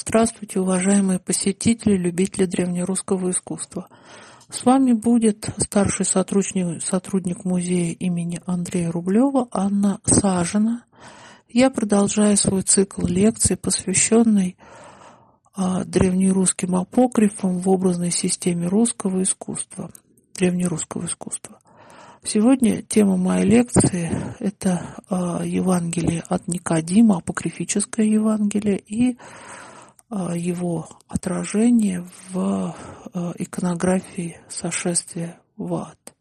Здравствуйте, 0.00 0.60
уважаемые 0.60 1.18
посетители, 1.18 1.96
любители 1.96 2.44
древнерусского 2.44 3.30
искусства. 3.32 3.88
С 4.48 4.64
вами 4.64 4.92
будет 4.92 5.48
старший 5.58 6.06
сотрудник, 6.06 6.80
сотрудник 6.84 7.44
музея 7.44 7.94
имени 7.94 8.40
Андрея 8.46 8.92
Рублева 8.92 9.48
Анна 9.50 9.98
Сажина. 10.04 10.84
Я 11.48 11.70
продолжаю 11.70 12.36
свой 12.36 12.62
цикл 12.62 13.04
лекций, 13.06 13.56
посвященный 13.56 14.56
а, 15.52 15.82
древнерусским 15.82 16.76
апокрифам 16.76 17.58
в 17.58 17.68
образной 17.68 18.12
системе 18.12 18.68
русского 18.68 19.24
искусства, 19.24 19.90
древнерусского 20.36 21.06
искусства. 21.06 21.58
Сегодня 22.22 22.82
тема 22.82 23.16
моей 23.16 23.44
лекции– 23.46 24.10
это 24.38 24.94
э, 25.08 25.14
Евангелие 25.44 26.22
от 26.28 26.46
Никодима, 26.46 27.18
апокрифическое 27.18 28.06
Евангелие 28.06 28.78
и 28.78 29.16
его 30.10 30.88
отражение 31.06 32.06
в 32.30 32.74
э, 33.12 33.32
иконографии 33.38 34.40
сошествия 34.48 35.40
в 35.56 35.74
ад, 35.74 36.14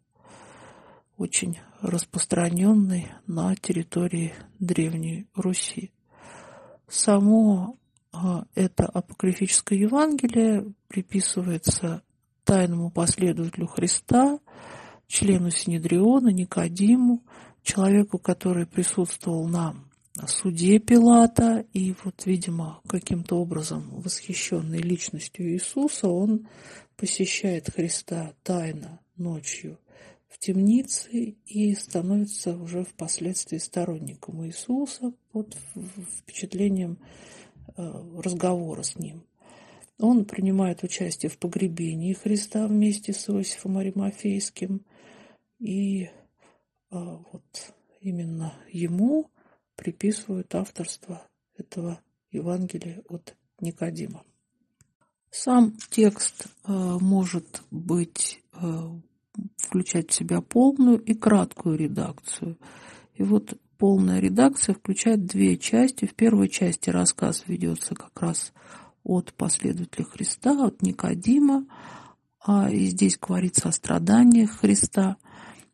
очень 1.17 1.59
распространенный 1.81 3.11
на 3.27 3.55
территории 3.55 4.33
Древней 4.59 5.27
Руси. 5.35 5.91
Само 6.87 7.77
это 8.55 8.85
апокрифическое 8.87 9.77
Евангелие 9.77 10.73
приписывается 10.87 12.01
тайному 12.43 12.89
последователю 12.89 13.67
Христа– 13.67 14.39
члену 15.07 15.49
Синедриона, 15.49 16.29
Никодиму, 16.29 17.23
человеку, 17.63 18.19
который 18.19 18.65
присутствовал 18.65 19.47
на 19.47 19.75
суде 20.25 20.79
Пилата, 20.79 21.65
и 21.73 21.93
вот, 22.03 22.25
видимо, 22.25 22.81
каким-то 22.87 23.35
образом 23.35 23.89
восхищенный 24.01 24.79
личностью 24.79 25.47
Иисуса, 25.51 26.07
он 26.07 26.47
посещает 26.95 27.69
Христа 27.69 28.33
тайно 28.41 28.99
ночью 29.17 29.77
в 30.27 30.39
темнице 30.39 31.35
и 31.45 31.75
становится 31.75 32.57
уже 32.57 32.83
впоследствии 32.83 33.59
сторонником 33.59 34.43
Иисуса 34.47 35.13
под 35.31 35.55
впечатлением 36.17 36.97
э, 37.75 37.81
разговора 38.17 38.81
с 38.81 38.95
ним. 38.95 39.23
Он 39.99 40.25
принимает 40.25 40.81
участие 40.83 41.29
в 41.29 41.37
погребении 41.37 42.13
Христа 42.13 42.65
вместе 42.65 43.13
с 43.13 43.29
Иосифом 43.29 43.77
Аримафейским– 43.77 44.81
и 45.59 46.09
а, 46.91 47.19
вот 47.31 47.73
именно 48.01 48.53
ему 48.69 49.29
приписывают 49.77 50.53
авторство 50.55 51.25
этого 51.55 52.01
Евангелия 52.31 53.01
от 53.07 53.35
Никодима. 53.61 54.23
Сам 55.31 55.73
текст 55.89 56.47
а, 56.63 56.99
может 56.99 57.61
быть 57.71 58.41
а, 58.51 58.91
включать 59.55 60.11
в 60.11 60.13
себя 60.13 60.41
полную 60.41 60.99
и 60.99 61.13
краткую 61.13 61.77
редакцию. 61.77 62.57
И 63.13 63.23
вот 63.23 63.57
полная 63.77 64.19
редакция 64.19 64.75
включает 64.75 65.25
две 65.25 65.57
части. 65.57 66.05
В 66.05 66.15
первой 66.15 66.49
части 66.49 66.89
рассказ 66.89 67.43
ведется 67.47 67.95
как 67.95 68.19
раз 68.21 68.53
от 69.03 69.33
последователя 69.33 70.05
Христа, 70.05 70.65
от 70.65 70.81
Никодима, 70.81 71.65
а 72.39 72.69
и 72.69 72.85
здесь 72.87 73.17
говорится 73.17 73.69
о 73.69 73.73
страданиях 73.73 74.59
Христа. 74.59 75.17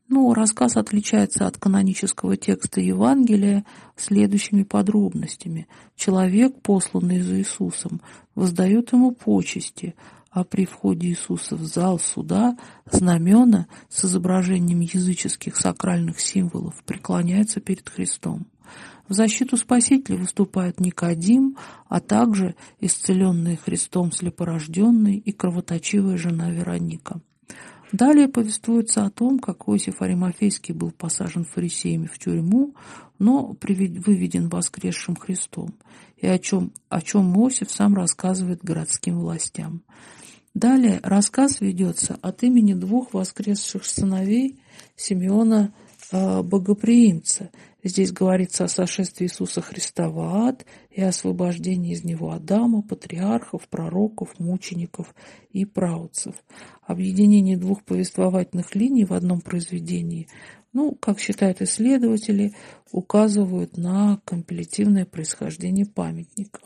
Ну, 0.09 0.33
рассказ 0.33 0.75
отличается 0.75 1.47
от 1.47 1.57
канонического 1.57 2.35
текста 2.35 2.81
Евангелия 2.81 3.65
следующими 3.95 4.63
подробностями. 4.63 5.67
Человек, 5.95 6.61
посланный 6.61 7.21
за 7.21 7.39
Иисусом, 7.39 8.01
воздает 8.35 8.91
ему 8.91 9.11
почести, 9.13 9.95
а 10.29 10.43
при 10.43 10.65
входе 10.65 11.07
Иисуса 11.07 11.55
в 11.55 11.63
зал 11.63 11.99
суда 11.99 12.57
знамена 12.91 13.67
с 13.87 14.03
изображением 14.03 14.81
языческих 14.81 15.55
сакральных 15.55 16.19
символов 16.19 16.83
преклоняются 16.83 17.61
перед 17.61 17.89
Христом. 17.89 18.47
В 19.07 19.13
защиту 19.13 19.57
Спасителя 19.57 20.17
выступает 20.17 20.79
Никодим, 20.79 21.57
а 21.87 22.01
также 22.01 22.55
исцеленная 22.79 23.57
Христом 23.57 24.11
слепорожденная 24.11 25.13
и 25.13 25.31
кровоточивая 25.31 26.17
жена 26.17 26.49
Вероника– 26.49 27.21
Далее 27.93 28.27
повествуется 28.27 29.05
о 29.05 29.11
том, 29.11 29.37
как 29.37 29.67
Иосиф 29.67 30.01
Аримафейский 30.01 30.73
был 30.73 30.89
посажен 30.89 31.45
фарисеями 31.45 32.07
в 32.07 32.17
тюрьму, 32.17 32.73
но 33.19 33.55
выведен 33.61 34.49
воскресшим 34.49 35.15
Христом, 35.15 35.75
и 36.17 36.25
о 36.25 36.39
чем, 36.39 36.71
о 36.89 37.01
чем 37.03 37.35
Иосиф 37.37 37.69
сам 37.69 37.93
рассказывает 37.93 38.63
городским 38.63 39.19
властям. 39.19 39.83
Далее 40.55 41.01
рассказ 41.03 41.61
ведется 41.61 42.17
от 42.23 42.41
имени 42.41 42.73
двух 42.73 43.13
воскресших 43.13 43.85
сыновей 43.85 44.59
Симеона 44.95 45.71
э, 46.11 46.41
Богоприимца– 46.41 47.51
Здесь 47.83 48.13
говорится 48.13 48.63
о 48.63 48.69
сошествии 48.69 49.25
Иисуса 49.25 49.61
Христа 49.61 50.09
в 50.09 50.19
ад 50.19 50.65
и 50.89 51.01
освобождении 51.01 51.91
из 51.91 52.05
него 52.05 52.31
Адама, 52.31 52.81
патриархов, 52.81 53.67
пророков, 53.67 54.39
мучеников 54.39 55.13
и 55.51 55.65
правцев. 55.65 56.35
Объединение 56.81 57.57
двух 57.57 57.83
повествовательных 57.83 58.73
линий 58.73 59.03
в 59.03 59.11
одном 59.11 59.41
произведении, 59.41 60.29
ну, 60.71 60.95
как 60.95 61.19
считают 61.19 61.61
исследователи, 61.61 62.53
указывают 62.91 63.75
на 63.75 64.21
компилятивное 64.23 65.05
происхождение 65.05 65.85
памятника. 65.85 66.61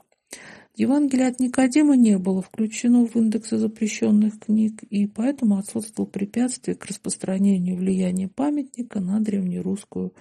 Евангелие 0.75 1.27
от 1.27 1.39
Никодима 1.39 1.95
не 1.95 2.19
было 2.19 2.43
включено 2.43 3.07
в 3.07 3.15
индексы 3.15 3.57
запрещенных 3.57 4.39
книг, 4.39 4.83
и 4.83 5.07
поэтому 5.07 5.57
отсутствовало 5.57 6.07
препятствие 6.07 6.75
к 6.75 6.85
распространению 6.85 7.77
влияния 7.77 8.27
памятника 8.27 8.99
на 8.99 9.19
древнерусскую 9.19 10.13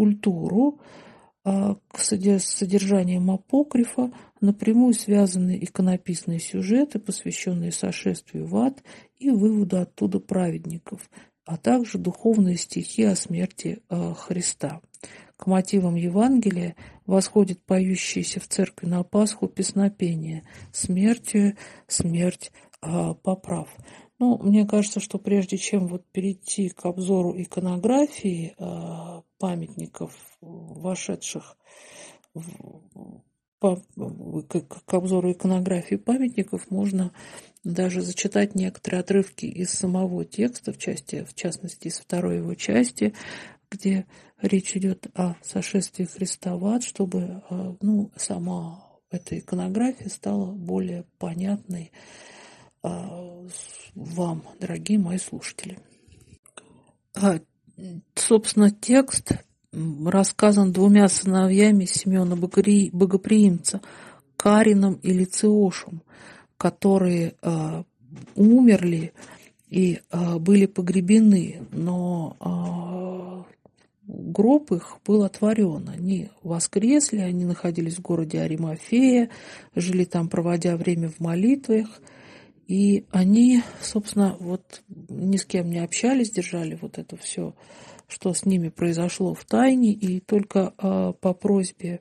культуру, 0.00 0.80
а, 1.44 1.76
к 1.92 1.98
содержанием 1.98 3.30
апокрифа 3.30 4.10
напрямую 4.40 4.94
связаны 4.94 5.58
иконописные 5.60 6.40
сюжеты, 6.40 6.98
посвященные 6.98 7.70
сошествию 7.70 8.46
в 8.46 8.56
ад 8.56 8.82
и 9.18 9.28
выводу 9.28 9.78
оттуда 9.78 10.18
праведников, 10.18 11.10
а 11.44 11.58
также 11.58 11.98
духовные 11.98 12.56
стихи 12.56 13.02
о 13.02 13.14
смерти 13.14 13.82
а, 13.90 14.14
Христа. 14.14 14.80
К 15.36 15.46
мотивам 15.46 15.96
Евангелия 15.96 16.76
восходит 17.04 17.62
поющиеся 17.66 18.40
в 18.40 18.48
церкви 18.48 18.86
на 18.86 19.02
Пасху 19.02 19.48
песнопение 19.48 20.44
«Смертью 20.72 21.58
смерть 21.86 22.52
а, 22.80 23.12
поправ». 23.12 23.68
Ну, 24.18 24.38
мне 24.38 24.66
кажется, 24.66 24.98
что 24.98 25.18
прежде 25.18 25.58
чем 25.58 25.88
вот 25.88 26.06
перейти 26.10 26.70
к 26.70 26.86
обзору 26.86 27.34
иконографии 27.36 28.54
памятников, 29.40 30.14
вошедших 30.40 31.56
в, 32.34 33.22
по, 33.58 33.76
к, 33.76 34.84
к 34.84 34.94
обзору 34.94 35.32
иконографии 35.32 35.96
памятников, 35.96 36.70
можно 36.70 37.12
даже 37.64 38.02
зачитать 38.02 38.54
некоторые 38.54 39.00
отрывки 39.00 39.46
из 39.46 39.70
самого 39.70 40.24
текста, 40.24 40.72
в 40.72 40.78
части, 40.78 41.24
в 41.24 41.34
частности, 41.34 41.88
из 41.88 41.98
второй 41.98 42.36
его 42.36 42.54
части, 42.54 43.14
где 43.70 44.06
речь 44.40 44.76
идет 44.76 45.06
о 45.14 45.36
сошествии 45.42 46.04
Христа 46.04 46.56
в 46.56 46.64
ад, 46.66 46.84
чтобы 46.84 47.42
э, 47.50 47.74
ну, 47.80 48.10
сама 48.16 48.86
эта 49.10 49.38
иконография 49.38 50.08
стала 50.08 50.52
более 50.52 51.04
понятной 51.18 51.92
э, 52.82 53.48
вам, 53.94 54.42
дорогие 54.60 54.98
мои 54.98 55.18
слушатели. 55.18 55.78
Собственно, 58.14 58.70
текст 58.70 59.32
рассказан 59.72 60.72
двумя 60.72 61.08
сыновьями 61.08 61.84
Семена 61.84 62.36
Богоприимца, 62.36 63.80
Карином 64.36 64.94
и 64.94 65.12
Лициошем, 65.12 66.02
которые 66.56 67.34
э, 67.40 67.82
умерли 68.34 69.12
и 69.68 70.00
э, 70.10 70.38
были 70.38 70.66
погребены, 70.66 71.62
но 71.70 73.46
гроб 74.06 74.72
их 74.72 74.98
был 75.06 75.22
отворен. 75.24 75.88
Они 75.88 76.30
воскресли, 76.42 77.18
они 77.18 77.44
находились 77.44 77.96
в 77.96 78.02
городе 78.02 78.40
Аримафея, 78.40 79.30
жили 79.74 80.04
там, 80.04 80.28
проводя 80.28 80.76
время 80.76 81.08
в 81.08 81.20
молитвах. 81.20 82.00
И 82.70 83.04
они, 83.10 83.64
собственно, 83.82 84.36
вот 84.38 84.82
ни 85.08 85.36
с 85.38 85.44
кем 85.44 85.70
не 85.70 85.80
общались, 85.80 86.30
держали 86.30 86.78
вот 86.80 86.98
это 86.98 87.16
все, 87.16 87.56
что 88.06 88.32
с 88.32 88.46
ними 88.46 88.68
произошло 88.68 89.34
в 89.34 89.44
тайне. 89.44 89.92
И 89.92 90.20
только 90.20 90.72
э, 90.78 91.12
по 91.20 91.34
просьбе 91.34 91.98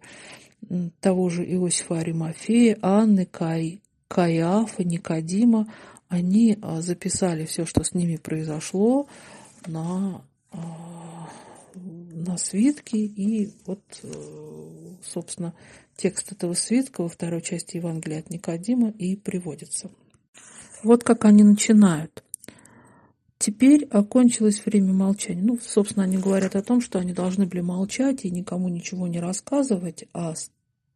того 1.00 1.30
же 1.30 1.44
Иосифа 1.44 1.98
Аримафея, 1.98 2.78
Анны, 2.84 3.26
Кай, 3.26 3.82
Каиафа, 4.08 4.84
Никодима, 4.84 5.74
они 6.08 6.54
э, 6.62 6.82
записали 6.82 7.46
все, 7.46 7.66
что 7.66 7.84
с 7.84 7.96
ними 7.96 8.18
произошло 8.18 9.08
на 9.66 10.24
э, 10.52 10.58
на 11.74 12.38
свитке, 12.38 12.98
и 13.00 13.52
вот, 13.66 13.82
собственно, 15.04 15.56
текст 15.96 16.32
этого 16.32 16.54
свитка 16.54 17.02
во 17.02 17.10
второй 17.10 17.42
части 17.42 17.78
Евангелия 17.78 18.20
от 18.20 18.30
Никодима 18.30 18.92
и 18.92 19.16
приводится. 19.16 19.90
Вот 20.84 21.04
как 21.04 21.26
они 21.26 21.44
начинают. 21.44 22.24
Теперь 23.38 23.86
окончилось 23.86 24.66
время 24.66 24.94
молчания. 24.94 25.42
Ну, 25.42 25.58
собственно, 25.62 26.04
они 26.04 26.18
говорят 26.18 26.56
о 26.56 26.62
том, 26.62 26.82
что 26.82 27.00
они 27.00 27.14
должны 27.14 27.46
были 27.46 27.62
молчать 27.62 28.26
и 28.26 28.32
никому 28.32 28.68
ничего 28.68 29.08
не 29.08 29.20
рассказывать 29.20 30.06
о 30.14 30.34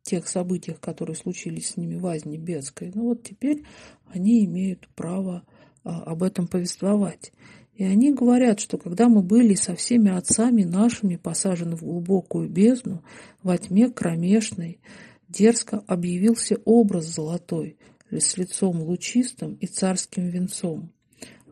тех 0.04 0.28
событиях, 0.28 0.80
которые 0.80 1.16
случились 1.16 1.70
с 1.70 1.78
ними 1.78 1.96
в 1.96 2.06
Азне 2.06 2.38
Бедской. 2.38 2.92
Ну 2.94 3.04
вот 3.04 3.24
теперь 3.24 3.64
они 4.12 4.44
имеют 4.46 4.90
право 4.96 5.44
а, 5.84 6.04
об 6.04 6.24
этом 6.24 6.48
повествовать. 6.48 7.32
И 7.76 7.84
они 7.84 8.14
говорят, 8.14 8.60
что 8.60 8.78
когда 8.78 9.08
мы 9.08 9.24
были 9.24 9.56
со 9.56 9.76
всеми 9.76 10.12
отцами 10.12 10.64
нашими 10.64 11.16
посажены 11.16 11.76
в 11.76 11.84
глубокую 11.84 12.50
бездну, 12.50 13.02
во 13.42 13.58
тьме 13.58 13.90
кромешной, 13.90 14.80
дерзко 15.28 15.84
объявился 15.88 16.58
образ 16.66 17.06
золотой, 17.06 17.78
с 18.20 18.38
лицом 18.38 18.82
лучистым 18.82 19.56
и 19.56 19.68
царским 19.68 20.30
венцом 20.30 20.92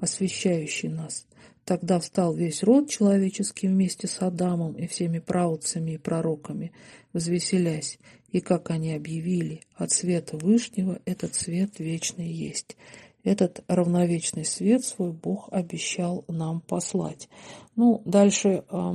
освящающий 0.02 0.90
нас. 0.90 1.26
Тогда 1.64 2.00
встал 2.00 2.34
весь 2.34 2.64
род 2.64 2.90
человеческий 2.90 3.68
вместе 3.68 4.08
с 4.08 4.22
Адамом 4.22 4.74
и 4.74 4.88
всеми 4.88 5.20
праотцами 5.20 5.92
и 5.92 5.98
пророками, 5.98 6.74
возвеселясь, 7.14 8.00
и, 8.32 8.42
как 8.42 8.72
они 8.72 8.94
объявили, 8.94 9.62
от 9.76 9.92
света 9.92 10.38
Вышнего 10.38 11.00
этот 11.06 11.36
свет 11.36 11.80
вечный 11.80 12.30
есть. 12.32 12.76
Этот 13.24 13.64
равновечный 13.68 14.46
свет 14.46 14.84
свой 14.84 15.12
Бог 15.12 15.50
обещал 15.52 16.26
нам 16.28 16.60
послать. 16.62 17.30
Ну, 17.76 18.02
дальше 18.06 18.64
э, 18.68 18.94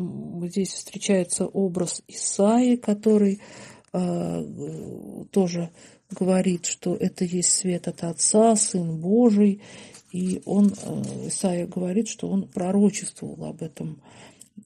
здесь 0.49 0.73
встречается 0.73 1.47
образ 1.47 2.03
Исаи, 2.09 2.75
который 2.75 3.41
э, 3.93 5.25
тоже 5.31 5.71
говорит, 6.11 6.67
что 6.67 6.95
это 6.95 7.25
есть 7.25 7.51
свет 7.51 7.89
от 7.89 8.05
Отца, 8.05 8.57
Сын 8.57 8.99
Божий, 8.99 9.61
и 10.13 10.41
он, 10.45 10.69
э, 10.69 11.29
Исаия 11.29 11.67
говорит, 11.67 12.09
что 12.09 12.29
он 12.29 12.49
пророчествовал 12.49 13.51
об 13.51 13.63
этом 13.63 14.01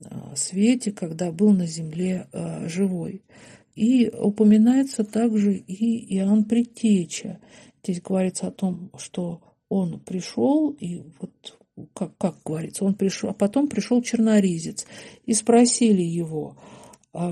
э, 0.00 0.14
свете, 0.37 0.92
когда 0.92 1.32
был 1.32 1.52
на 1.52 1.66
земле 1.66 2.28
э, 2.32 2.69
живой. 2.69 3.22
И 3.75 4.08
упоминается 4.08 5.04
также 5.04 5.54
и 5.54 6.16
Иоанн 6.16 6.44
Предтеча. 6.44 7.40
Здесь 7.82 8.02
говорится 8.02 8.48
о 8.48 8.52
том, 8.52 8.90
что 8.98 9.40
он 9.69 10.00
пришел, 10.00 10.70
и 10.70 11.02
вот 11.20 11.58
как, 11.94 12.16
как 12.19 12.37
говорится, 12.44 12.84
он 12.84 12.94
пришел, 12.94 13.31
а 13.31 13.34
потом 13.34 13.69
пришел 13.69 14.02
черноризец, 14.02 14.87
и 15.25 15.32
спросили 15.32 16.02
его 16.02 16.56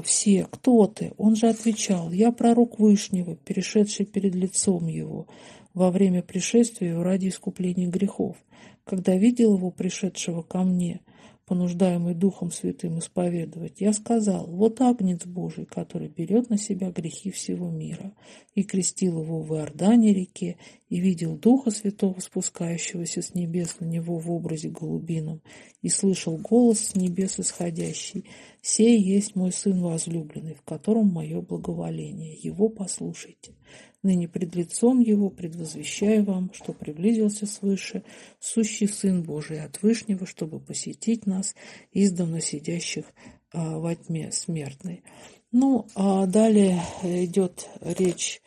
все, 0.03 0.47
кто 0.51 0.87
ты? 0.87 1.13
Он 1.17 1.37
же 1.37 1.49
отвечал, 1.49 2.11
я 2.11 2.33
пророк 2.33 2.79
Вышнего, 2.79 3.37
перешедший 3.37 4.07
перед 4.07 4.35
лицом 4.35 4.87
его 4.87 5.27
во 5.75 5.91
время 5.91 6.23
пришествия 6.23 6.91
его 6.91 7.03
ради 7.05 7.29
искупления 7.29 7.89
грехов, 7.89 8.37
когда 8.85 9.17
видел 9.17 9.57
его, 9.57 9.71
пришедшего 9.71 10.43
ко 10.43 10.65
мне, 10.65 11.01
понуждаемый 11.47 12.15
Духом 12.15 12.51
Святым 12.51 12.99
исповедовать, 12.99 13.81
я 13.81 13.93
сказал, 13.93 14.47
вот 14.47 14.81
Агнец 14.81 15.25
Божий, 15.25 15.65
который 15.65 16.09
берет 16.09 16.51
на 16.51 16.59
себя 16.59 16.91
грехи 16.91 17.31
всего 17.31 17.71
мира, 17.71 18.13
и 18.55 18.65
крестил 18.65 19.23
его 19.23 19.41
в 19.41 19.55
Иордане 19.55 20.13
реке, 20.13 20.57
и 20.89 21.01
видел 21.01 21.37
Духа 21.37 21.71
Святого, 21.71 22.19
спускающегося 22.21 23.23
с 23.23 23.35
небес 23.35 23.81
на 23.81 23.85
него 23.85 24.19
в 24.19 24.31
образе 24.31 24.69
голубином, 24.69 25.43
и 25.83 25.89
слышал 25.89 26.37
голос 26.37 26.81
с 26.81 26.95
небес 26.95 27.39
исходящий, 27.39 28.25
«Сей 28.63 29.01
есть 29.01 29.37
мой 29.37 29.53
Сын 29.53 29.81
возлюбленный, 29.81 30.55
в 30.55 30.63
котором 30.63 31.09
мое 31.09 31.41
благоволение, 31.41 32.35
его 32.35 32.69
послушайте». 32.69 33.55
Ныне 34.03 34.29
пред 34.29 34.55
лицом 34.55 35.01
его 35.01 35.29
предвозвещаю 35.29 36.25
вам, 36.25 36.53
что 36.55 36.73
приблизился 36.73 37.47
свыше 37.47 38.05
сущий 38.39 38.87
Сын 38.87 39.23
Божий 39.25 39.61
от 39.61 39.83
Вышнего, 39.83 40.25
чтобы 40.25 40.61
посетить 40.61 41.27
нас, 41.27 41.57
издавна 41.93 42.41
сидящих 42.41 43.07
а, 43.53 43.79
во 43.79 43.97
тьме 43.97 44.31
смертной. 44.31 45.03
Ну, 45.51 45.87
а 45.95 46.27
далее 46.27 46.81
идет 47.03 47.69
речь, 47.81 48.41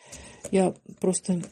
я 0.50 0.74
просто, 1.00 1.42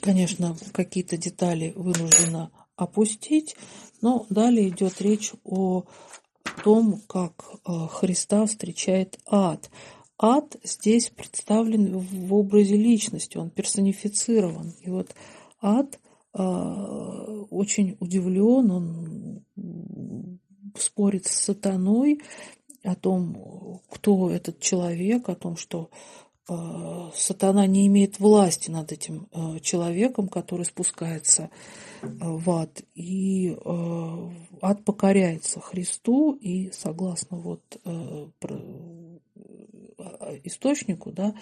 конечно, 0.00 0.56
какие-то 0.72 1.16
детали 1.16 1.72
вынуждена 1.76 2.50
опустить, 2.76 3.56
но 4.00 4.26
далее 4.30 4.68
идет 4.68 5.00
речь 5.00 5.32
о 5.44 5.84
том, 6.64 7.00
как 7.06 7.44
а, 7.64 7.88
Христа 7.88 8.46
встречает 8.46 9.18
ад 9.26 9.70
ад 10.18 10.56
здесь 10.64 11.10
представлен 11.10 11.98
в 11.98 12.34
образе 12.34 12.76
личности, 12.76 13.38
он 13.38 13.50
персонифицирован. 13.50 14.74
И 14.80 14.90
вот 14.90 15.14
ад 15.60 15.98
э, 16.34 16.40
очень 16.40 17.96
удивлен, 18.00 18.70
он 18.70 19.44
спорит 20.76 21.26
с 21.26 21.30
сатаной 21.30 22.20
о 22.82 22.94
том, 22.94 23.80
кто 23.90 24.30
этот 24.30 24.60
человек, 24.60 25.28
о 25.28 25.34
том, 25.34 25.56
что 25.56 25.90
э, 25.90 26.27
сатана 27.14 27.66
не 27.66 27.86
имеет 27.88 28.18
власти 28.18 28.70
над 28.70 28.92
этим 28.92 29.28
э, 29.32 29.58
человеком, 29.60 30.28
который 30.28 30.64
спускается 30.64 31.50
в 32.02 32.50
ад. 32.50 32.82
И 32.94 33.56
ад 34.62 34.84
покоряется 34.84 35.60
Христу, 35.60 36.32
и 36.32 36.70
согласно 36.70 37.38
вот 37.38 37.60
источнику, 40.44 41.10
да, 41.10 41.34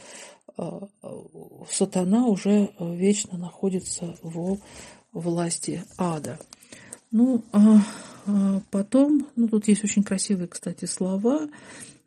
сатана 1.71 2.27
уже 2.27 2.71
вечно 2.81 3.37
находится 3.37 4.17
в 4.23 4.59
власти 5.13 5.85
ада. 5.99 6.39
Ну, 7.11 7.45
а, 7.53 7.79
а 8.27 8.61
потом, 8.71 9.29
ну, 9.37 9.49
тут 9.49 9.69
есть 9.69 9.85
очень 9.85 10.03
красивые, 10.03 10.49
кстати, 10.49 10.85
слова. 10.85 11.49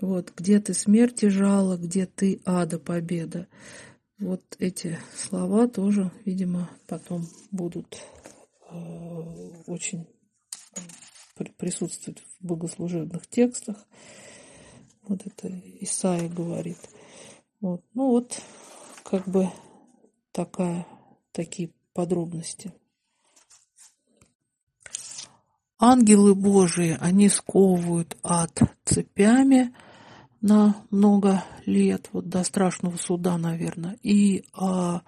Вот, 0.02 0.32
где 0.36 0.60
ты 0.60 0.74
смерти 0.74 1.28
жала, 1.28 1.78
где 1.78 2.06
ты 2.06 2.42
ада 2.46 2.80
победа. 2.80 3.48
Вот 4.18 4.44
эти 4.60 5.00
слова 5.16 5.68
тоже, 5.68 6.12
видимо, 6.26 6.70
потом 6.88 7.26
будут 7.52 8.02
э, 8.70 8.76
очень 9.68 10.08
присутствовать 11.58 12.22
в 12.40 12.46
богослужебных 12.46 13.28
текстах. 13.28 13.86
Вот 15.04 15.26
это 15.26 15.50
Исаия 15.82 16.30
говорит. 16.30 16.78
Вот. 17.62 17.84
Ну 17.94 18.10
вот, 18.10 18.42
как 19.04 19.28
бы 19.28 19.50
такая, 20.32 20.86
такие 21.32 21.72
подробности. 21.94 22.74
Ангелы 25.80 26.36
Божии, 26.36 26.98
они 27.00 27.30
сковывают 27.30 28.18
ад 28.22 28.60
цепями 28.84 29.74
на 30.42 30.76
много 30.90 31.46
лет, 31.66 32.10
вот 32.12 32.28
до 32.28 32.44
страшного 32.44 32.98
суда, 32.98 33.38
наверное. 33.38 33.98
И 34.04 34.44
а, 34.54 35.04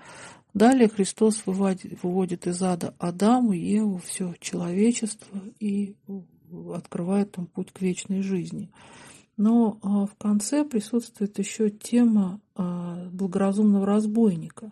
далее 0.53 0.87
Христос 0.87 1.43
выводит, 1.45 2.01
выводит 2.01 2.47
из 2.47 2.61
ада 2.63 2.95
Адаму, 2.99 3.51
Еву, 3.51 3.97
все 3.97 4.33
человечество 4.39 5.41
и 5.59 5.95
открывает 6.73 7.33
там 7.33 7.47
путь 7.47 7.73
к 7.73 7.81
вечной 7.81 8.21
жизни. 8.21 8.71
Но 9.35 9.77
а, 9.81 10.05
в 10.05 10.15
конце 10.15 10.63
присутствует 10.63 11.37
еще 11.37 11.69
тема 11.69 12.39
а, 12.55 13.09
благоразумного 13.11 13.85
разбойника. 13.85 14.71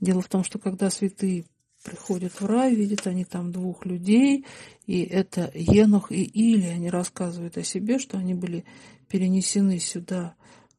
Дело 0.00 0.22
в 0.22 0.28
том, 0.28 0.42
что 0.42 0.58
когда 0.58 0.90
святые 0.90 1.44
приходят 1.86 2.32
в 2.40 2.44
рай, 2.44 2.74
видят 2.74 3.06
они 3.06 3.24
там 3.24 3.52
двух 3.52 3.86
людей, 3.86 4.44
и 4.86 5.02
это 5.02 5.50
Енох 5.54 6.10
и 6.10 6.24
Или, 6.24 6.66
они 6.66 6.90
рассказывают 6.90 7.56
о 7.56 7.62
себе, 7.62 8.00
что 8.00 8.18
они 8.18 8.34
были 8.34 8.64
перенесены 9.08 9.78
сюда 9.78 10.34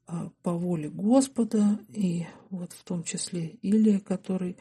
а, 0.05 0.29
по 0.43 0.51
воле 0.51 0.89
Господа, 0.89 1.79
и 1.93 2.27
вот 2.49 2.73
в 2.73 2.83
том 2.83 3.03
числе 3.03 3.57
Илия, 3.61 3.99
который 3.99 4.57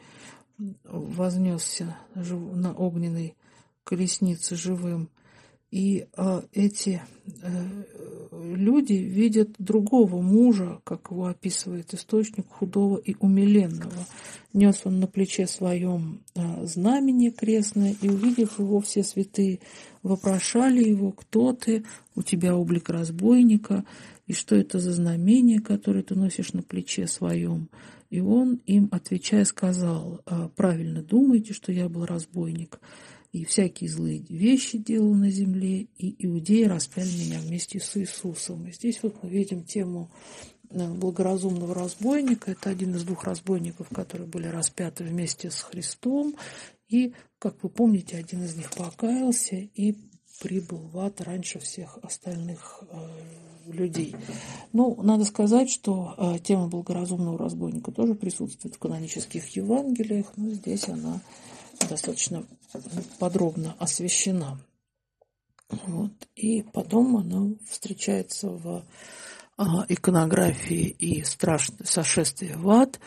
вознесся 0.85 1.97
на 2.15 2.73
огненной 2.73 3.35
колеснице 3.83 4.55
живым, 4.55 5.09
и 5.71 6.07
э, 6.15 6.41
эти 6.53 7.01
э, 7.41 7.83
люди 8.31 8.93
видят 8.93 9.49
другого 9.57 10.21
мужа, 10.21 10.79
как 10.85 11.11
его 11.11 11.25
описывает 11.25 11.93
источник, 11.93 12.47
худого 12.47 12.97
и 12.97 13.15
умиленного. 13.19 14.05
Нес 14.53 14.81
он 14.85 15.01
на 15.01 15.07
плече 15.07 15.45
своем 15.45 16.21
э, 16.35 16.65
знамение 16.65 17.31
крестное, 17.31 17.95
и, 18.01 18.07
увидев 18.07 18.59
его, 18.59 18.79
все 18.79 19.03
святые 19.03 19.59
вопрошали 20.03 20.83
его, 20.83 21.11
кто 21.11 21.51
ты, 21.51 21.83
у 22.15 22.21
тебя 22.23 22.55
облик 22.55 22.89
разбойника, 22.89 23.83
и 24.25 24.33
что 24.33 24.55
это 24.55 24.79
за 24.79 24.93
знамение, 24.93 25.59
которое 25.59 26.01
ты 26.01 26.15
носишь 26.15 26.53
на 26.53 26.63
плече 26.63 27.07
своем. 27.07 27.69
И 28.09 28.21
он 28.21 28.61
им, 28.65 28.87
отвечая, 28.91 29.43
сказал, 29.43 30.21
правильно 30.55 31.03
думаете, 31.03 31.53
что 31.53 31.73
я 31.73 31.89
был 31.89 32.05
разбойник. 32.05 32.79
И 33.31 33.45
всякие 33.45 33.89
злые 33.89 34.19
вещи 34.29 34.77
делал 34.77 35.13
на 35.13 35.29
земле, 35.29 35.87
и 35.97 36.25
иудеи 36.25 36.63
распяли 36.63 37.09
меня 37.09 37.39
вместе 37.39 37.79
с 37.79 37.97
Иисусом. 37.97 38.67
И 38.67 38.71
здесь 38.71 39.01
вот 39.03 39.21
мы 39.21 39.29
видим 39.29 39.63
тему 39.63 40.09
э, 40.69 40.93
благоразумного 40.93 41.73
разбойника. 41.75 42.51
Это 42.51 42.69
один 42.69 42.95
из 42.95 43.03
двух 43.03 43.25
разбойников, 43.25 43.89
которые 43.89 44.27
были 44.27 44.47
распяты 44.47 45.03
вместе 45.03 45.51
с 45.51 45.61
Христом. 45.61 46.35
И, 46.87 47.13
как 47.39 47.61
вы 47.63 47.69
помните, 47.69 48.17
один 48.17 48.43
из 48.43 48.55
них 48.55 48.71
покаялся 48.71 49.55
и 49.55 49.95
прибыл 50.39 50.77
в 50.77 50.99
ад 50.99 51.21
раньше 51.21 51.59
всех 51.59 51.99
остальных 52.01 52.83
э, 52.89 53.71
людей. 53.71 54.15
Ну, 54.73 55.01
надо 55.01 55.25
сказать, 55.25 55.69
что 55.69 56.15
э, 56.17 56.39
тема 56.39 56.67
благоразумного 56.67 57.37
разбойника 57.37 57.91
тоже 57.91 58.15
присутствует 58.15 58.75
в 58.75 58.79
канонических 58.79 59.47
Евангелиях, 59.55 60.33
но 60.37 60.51
здесь 60.51 60.87
она 60.87 61.21
достаточно 61.89 62.45
подробно 63.19 63.75
освещена. 63.79 64.59
Вот. 65.69 66.11
И 66.35 66.61
потом 66.61 67.17
она 67.17 67.55
встречается 67.69 68.49
в 68.49 68.85
а, 69.57 69.85
иконографии 69.89 70.87
и 70.87 71.23
страшное 71.23 71.85
сошествие 71.85 72.55
в 72.55 72.69
ад. 72.69 72.99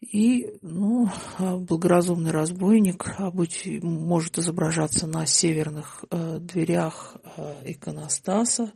И, 0.00 0.58
ну, 0.62 1.08
а, 1.38 1.56
благоразумный 1.56 2.30
разбойник 2.30 3.14
обуть, 3.18 3.66
может 3.82 4.38
изображаться 4.38 5.06
на 5.06 5.26
северных 5.26 6.04
э, 6.10 6.38
дверях 6.40 7.16
э, 7.36 7.72
иконостаса, 7.72 8.72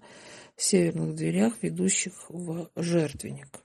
северных 0.57 1.15
дверях, 1.15 1.55
ведущих 1.63 2.13
в 2.29 2.69
жертвенник. 2.77 3.64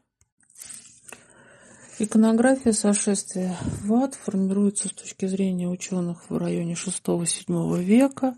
Иконография 2.02 2.72
сошествия 2.72 3.58
в 3.84 3.94
ад 3.94 4.16
формируется 4.16 4.88
с 4.88 4.94
точки 4.94 5.26
зрения 5.26 5.68
ученых 5.68 6.30
в 6.30 6.38
районе 6.38 6.76
VI-VII 6.76 7.84
века, 7.84 8.36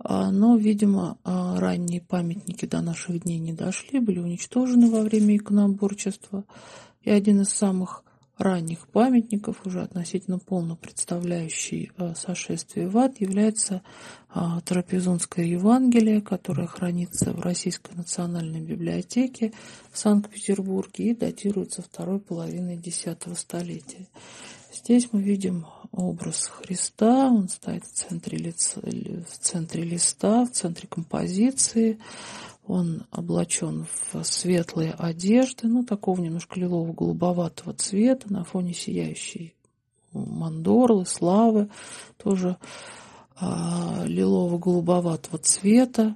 а, 0.00 0.32
но, 0.32 0.56
видимо, 0.56 1.16
а, 1.22 1.60
ранние 1.60 2.00
памятники 2.00 2.66
до 2.66 2.80
наших 2.80 3.22
дней 3.22 3.38
не 3.38 3.52
дошли, 3.52 4.00
были 4.00 4.18
уничтожены 4.18 4.90
во 4.90 5.02
время 5.02 5.36
иконоборчества. 5.36 6.42
И 7.02 7.10
один 7.10 7.42
из 7.42 7.50
самых 7.50 8.02
ранних 8.42 8.88
памятников, 8.88 9.64
уже 9.64 9.82
относительно 9.82 10.38
полно 10.38 10.76
представляющий 10.76 11.92
э, 11.96 12.14
сошествие 12.14 12.88
в 12.88 12.98
ад, 12.98 13.20
является 13.20 13.82
а, 14.28 14.60
Трапезунское 14.62 15.44
Евангелие, 15.44 16.20
которое 16.20 16.66
хранится 16.66 17.32
в 17.32 17.40
Российской 17.40 17.94
национальной 17.94 18.60
библиотеке 18.60 19.52
в 19.90 19.98
Санкт-Петербурге 19.98 21.10
и 21.10 21.14
датируется 21.14 21.82
второй 21.82 22.18
половиной 22.18 22.76
X 22.76 23.06
столетия. 23.36 24.08
Здесь 24.72 25.08
мы 25.12 25.22
видим 25.22 25.66
образ 25.92 26.46
Христа, 26.46 27.28
он 27.28 27.48
стоит 27.48 27.84
в 27.84 27.92
центре, 27.92 28.38
лица, 28.38 28.80
в 28.80 29.38
центре 29.38 29.82
листа, 29.82 30.44
в 30.46 30.50
центре 30.50 30.88
композиции. 30.88 31.98
Он 32.66 33.04
облачен 33.10 33.86
в 34.12 34.22
светлые 34.24 34.92
одежды, 34.92 35.68
ну, 35.68 35.84
такого 35.84 36.20
немножко 36.20 36.58
лилово-голубоватого 36.58 37.74
цвета 37.74 38.32
на 38.32 38.44
фоне 38.44 38.72
сияющей 38.72 39.54
мандорлы, 40.12 41.06
славы, 41.06 41.68
тоже 42.22 42.56
а, 43.36 44.04
лилово-голубоватого 44.06 45.38
цвета. 45.38 46.14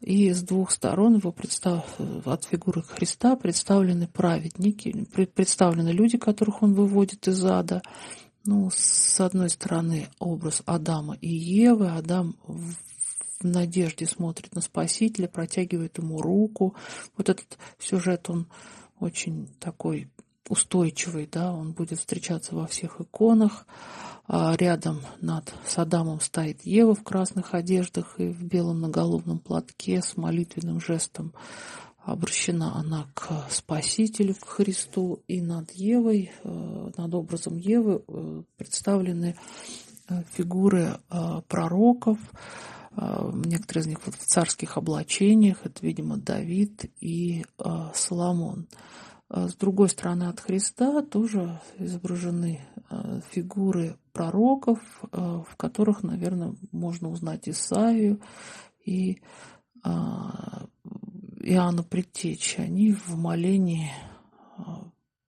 И 0.00 0.32
с 0.32 0.42
двух 0.42 0.70
сторон 0.70 1.16
его 1.16 1.32
представ... 1.32 1.84
от 2.24 2.44
фигуры 2.44 2.82
Христа 2.82 3.34
представлены 3.34 4.06
праведники, 4.06 5.06
представлены 5.34 5.88
люди, 5.88 6.18
которых 6.18 6.62
он 6.62 6.74
выводит 6.74 7.26
из 7.26 7.44
ада. 7.44 7.82
Ну, 8.44 8.70
с 8.72 9.20
одной 9.20 9.50
стороны, 9.50 10.08
образ 10.18 10.62
Адама 10.64 11.16
и 11.20 11.28
Евы. 11.28 11.90
Адам 11.90 12.36
в 12.46 12.74
надежде 13.42 14.06
смотрит 14.06 14.54
на 14.54 14.60
Спасителя, 14.60 15.28
протягивает 15.28 15.98
ему 15.98 16.20
руку. 16.20 16.74
Вот 17.16 17.28
этот 17.28 17.58
сюжет, 17.78 18.30
он 18.30 18.46
очень 18.98 19.48
такой 19.60 20.10
устойчивый, 20.48 21.28
да, 21.30 21.52
он 21.52 21.72
будет 21.72 21.98
встречаться 21.98 22.54
во 22.54 22.66
всех 22.66 23.00
иконах. 23.00 23.66
А 24.26 24.54
рядом 24.56 25.00
над 25.20 25.52
Садамом 25.66 26.20
стоит 26.20 26.62
Ева 26.62 26.94
в 26.94 27.02
красных 27.02 27.54
одеждах 27.54 28.18
и 28.18 28.28
в 28.28 28.44
белом 28.44 28.80
наголовном 28.80 29.38
платке 29.38 30.02
с 30.02 30.16
молитвенным 30.16 30.80
жестом 30.80 31.32
обращена 32.12 32.74
она 32.74 33.06
к 33.14 33.46
Спасителю, 33.50 34.34
к 34.34 34.46
Христу, 34.46 35.22
и 35.28 35.40
над 35.40 35.70
Евой, 35.72 36.32
э, 36.42 36.90
над 36.96 37.14
образом 37.14 37.56
Евы 37.56 38.02
э, 38.06 38.42
представлены 38.56 39.36
э, 40.08 40.22
фигуры 40.32 41.00
пророков, 41.48 42.18
некоторые 42.96 43.82
из 43.82 43.86
них 43.86 44.00
в 44.02 44.10
царских 44.10 44.76
облачениях, 44.76 45.58
это, 45.64 45.86
видимо, 45.86 46.16
Давид 46.16 46.90
и 47.00 47.44
Соломон. 47.94 48.66
С 49.30 49.54
другой 49.54 49.88
стороны 49.88 50.24
от 50.24 50.40
Христа 50.40 51.02
тоже 51.02 51.60
изображены 51.78 52.66
фигуры 53.30 53.98
пророков, 54.12 54.80
в 55.12 55.56
которых, 55.56 56.02
наверное, 56.02 56.56
можно 56.72 57.08
узнать 57.08 57.48
Исаию 57.48 58.20
и 58.84 59.20
Иоанна 61.48 61.82
Предтечи. 61.82 62.60
Они 62.60 62.92
в 62.92 63.16
молении 63.16 63.90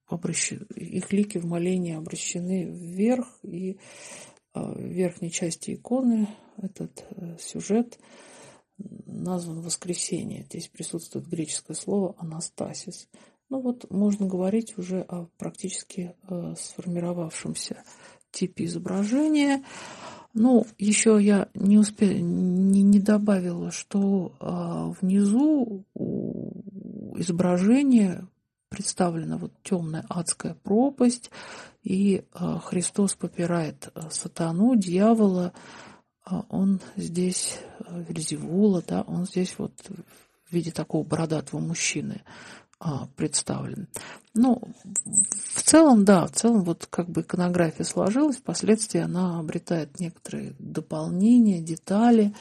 обращены, 0.05 0.65
их 0.75 1.11
лики 1.11 1.39
в 1.39 1.45
молении 1.45 1.95
обращены 1.95 2.65
вверх, 2.65 3.39
и 3.43 3.79
в 4.53 4.79
верхней 4.79 5.31
части 5.31 5.73
иконы 5.75 6.27
этот 6.57 7.05
э, 7.09 7.37
сюжет 7.39 7.97
назван 8.77 9.61
«Воскресение». 9.61 10.43
Здесь 10.43 10.67
присутствует 10.67 11.27
греческое 11.27 11.75
слово 11.75 12.15
«анастасис». 12.17 13.07
Ну 13.49 13.61
вот 13.61 13.89
можно 13.89 14.27
говорить 14.27 14.77
уже 14.77 15.01
о 15.01 15.27
практически 15.37 16.15
э, 16.29 16.53
сформировавшемся 16.57 17.83
типе 18.31 18.65
изображения. 18.65 19.63
Ну, 20.33 20.65
еще 20.77 21.19
я 21.21 21.49
не 21.53 21.77
успела, 21.77 22.11
не, 22.11 22.81
не 22.83 22.99
добавила, 22.99 23.71
что 23.71 24.33
э, 24.39 24.93
внизу 25.01 25.85
у 25.93 27.17
изображения 27.17 28.27
представлена 28.69 29.37
вот 29.37 29.51
темная 29.63 30.05
адская 30.07 30.53
пропасть, 30.53 31.29
и 31.83 32.23
э, 32.33 32.57
Христос 32.63 33.15
попирает 33.15 33.89
э, 33.93 34.01
сатану, 34.09 34.75
дьявола, 34.77 35.51
а 36.23 36.45
он 36.47 36.79
здесь, 36.95 37.59
э, 37.79 38.05
Вельзевула, 38.07 38.81
да, 38.87 39.01
он 39.01 39.25
здесь 39.25 39.55
вот 39.57 39.73
в 40.49 40.53
виде 40.53 40.71
такого 40.71 41.03
бородатого 41.03 41.59
мужчины 41.59 42.21
а, 42.83 43.07
представлен. 43.15 43.87
Ну, 44.33 44.59
в 45.53 45.61
целом, 45.61 46.03
да, 46.03 46.25
в 46.25 46.31
целом 46.31 46.63
вот 46.63 46.87
как 46.89 47.07
бы 47.07 47.21
иконография 47.21 47.85
сложилась, 47.85 48.37
впоследствии 48.37 48.99
она 48.99 49.39
обретает 49.39 49.99
некоторые 49.99 50.55
дополнения, 50.57 51.61
детали, 51.61 52.33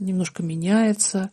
немножко 0.00 0.42
меняется. 0.42 1.30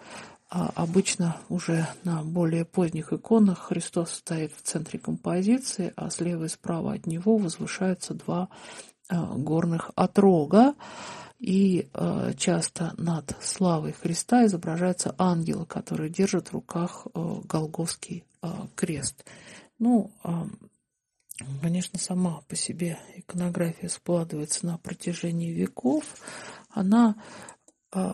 А 0.51 0.71
обычно 0.75 1.35
уже 1.49 1.87
на 2.03 2.21
более 2.21 2.63
поздних 2.63 3.11
иконах 3.11 3.57
Христос 3.57 4.11
стоит 4.11 4.53
в 4.53 4.61
центре 4.61 4.99
композиции, 4.99 5.91
а 5.95 6.11
слева 6.11 6.43
и 6.43 6.47
справа 6.47 6.93
от 6.93 7.07
него 7.07 7.37
возвышаются 7.37 8.13
два 8.13 8.49
а, 9.09 9.33
горных 9.35 9.89
отрога. 9.95 10.75
И 11.43 11.89
э, 11.93 12.33
часто 12.37 12.93
над 12.97 13.35
славой 13.41 13.91
Христа 13.91 14.45
изображается 14.45 15.13
ангел, 15.17 15.65
который 15.65 16.09
держит 16.09 16.47
в 16.47 16.53
руках 16.53 17.05
э, 17.13 17.41
Голговский 17.43 18.23
э, 18.41 18.47
крест. 18.75 19.25
Ну, 19.77 20.09
э, 20.23 20.29
конечно, 21.61 21.99
сама 21.99 22.39
по 22.47 22.55
себе 22.55 22.97
иконография 23.17 23.89
складывается 23.89 24.65
на 24.65 24.77
протяжении 24.77 25.51
веков. 25.51 26.05
Она 26.69 27.17
э, 27.93 28.13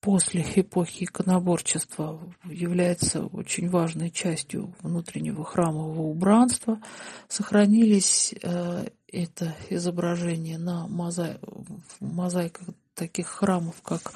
после 0.00 0.44
эпохи 0.56 1.04
иконоборчества 1.04 2.20
является 2.44 3.24
очень 3.24 3.70
важной 3.70 4.10
частью 4.10 4.74
внутреннего 4.82 5.46
храмового 5.46 6.02
убранства. 6.02 6.78
Сохранились 7.28 8.34
э, 8.42 8.88
это 9.12 9.54
изображение 9.70 10.58
на 10.58 10.88
мозаи... 10.88 11.38
мозаиках 12.00 12.68
таких 12.94 13.28
храмов, 13.28 13.80
как 13.82 14.12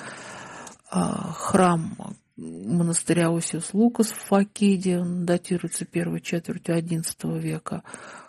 а, 0.90 1.32
храм 1.32 1.96
монастыря 2.36 3.30
Осиус 3.30 3.72
Лукас 3.72 4.10
в 4.10 4.18
Факиде, 4.26 4.98
он 4.98 5.24
датируется 5.24 5.84
первой 5.84 6.20
четвертью 6.20 6.76
XI 6.76 7.38
века, 7.38 7.82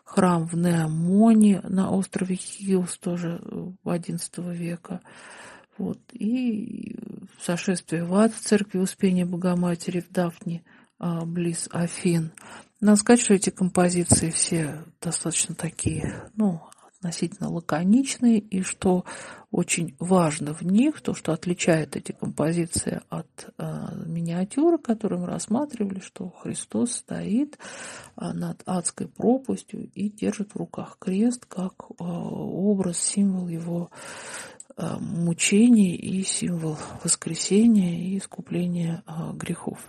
храм 0.04 0.46
в 0.46 0.56
Неомоне 0.56 1.62
на 1.64 1.92
острове 1.92 2.36
Хиус 2.36 2.98
тоже 2.98 3.42
XI 3.84 4.54
века, 4.54 5.02
вот, 5.78 6.00
и 6.14 6.98
сошествие 7.42 8.04
в 8.04 8.16
ад 8.16 8.34
в 8.34 8.40
церкви 8.40 8.80
Успения 8.80 9.26
Богоматери 9.26 10.00
в 10.00 10.10
Дафне 10.10 10.64
а, 11.00 11.26
близ 11.26 11.70
Афин– 11.72 12.32
надо 12.80 12.98
сказать, 12.98 13.22
что 13.22 13.34
эти 13.34 13.50
композиции 13.50 14.30
все 14.30 14.84
достаточно 15.02 15.56
такие, 15.56 16.30
ну, 16.36 16.62
относительно 16.98 17.50
лаконичные, 17.50 18.40
и 18.40 18.62
что 18.62 19.06
очень 19.52 19.96
важно 20.00 20.54
в 20.54 20.62
них, 20.64 21.02
то, 21.02 21.14
что 21.14 21.32
отличает 21.32 21.96
эти 21.96 22.12
композиции 22.12 23.02
от 23.10 23.28
э, 23.58 23.64
миниатюры, 24.06 24.78
которую 24.78 25.22
мы 25.22 25.28
рассматривали, 25.28 26.00
что 26.00 26.30
Христос 26.30 26.94
стоит 26.94 27.58
э, 28.18 28.32
над 28.34 28.62
адской 28.66 29.08
пропастью 29.08 29.90
и 29.94 30.10
держит 30.10 30.54
в 30.54 30.58
руках 30.58 30.98
крест 31.00 31.46
как 31.46 31.74
э, 31.90 32.04
образ, 32.04 32.98
символ 32.98 33.48
его 33.48 33.90
э, 34.76 34.98
мучений 35.00 35.96
и 35.96 36.24
символ 36.24 36.78
воскресения 37.04 38.00
и 38.00 38.18
искупления 38.18 39.04
э, 39.08 39.34
грехов. 39.34 39.80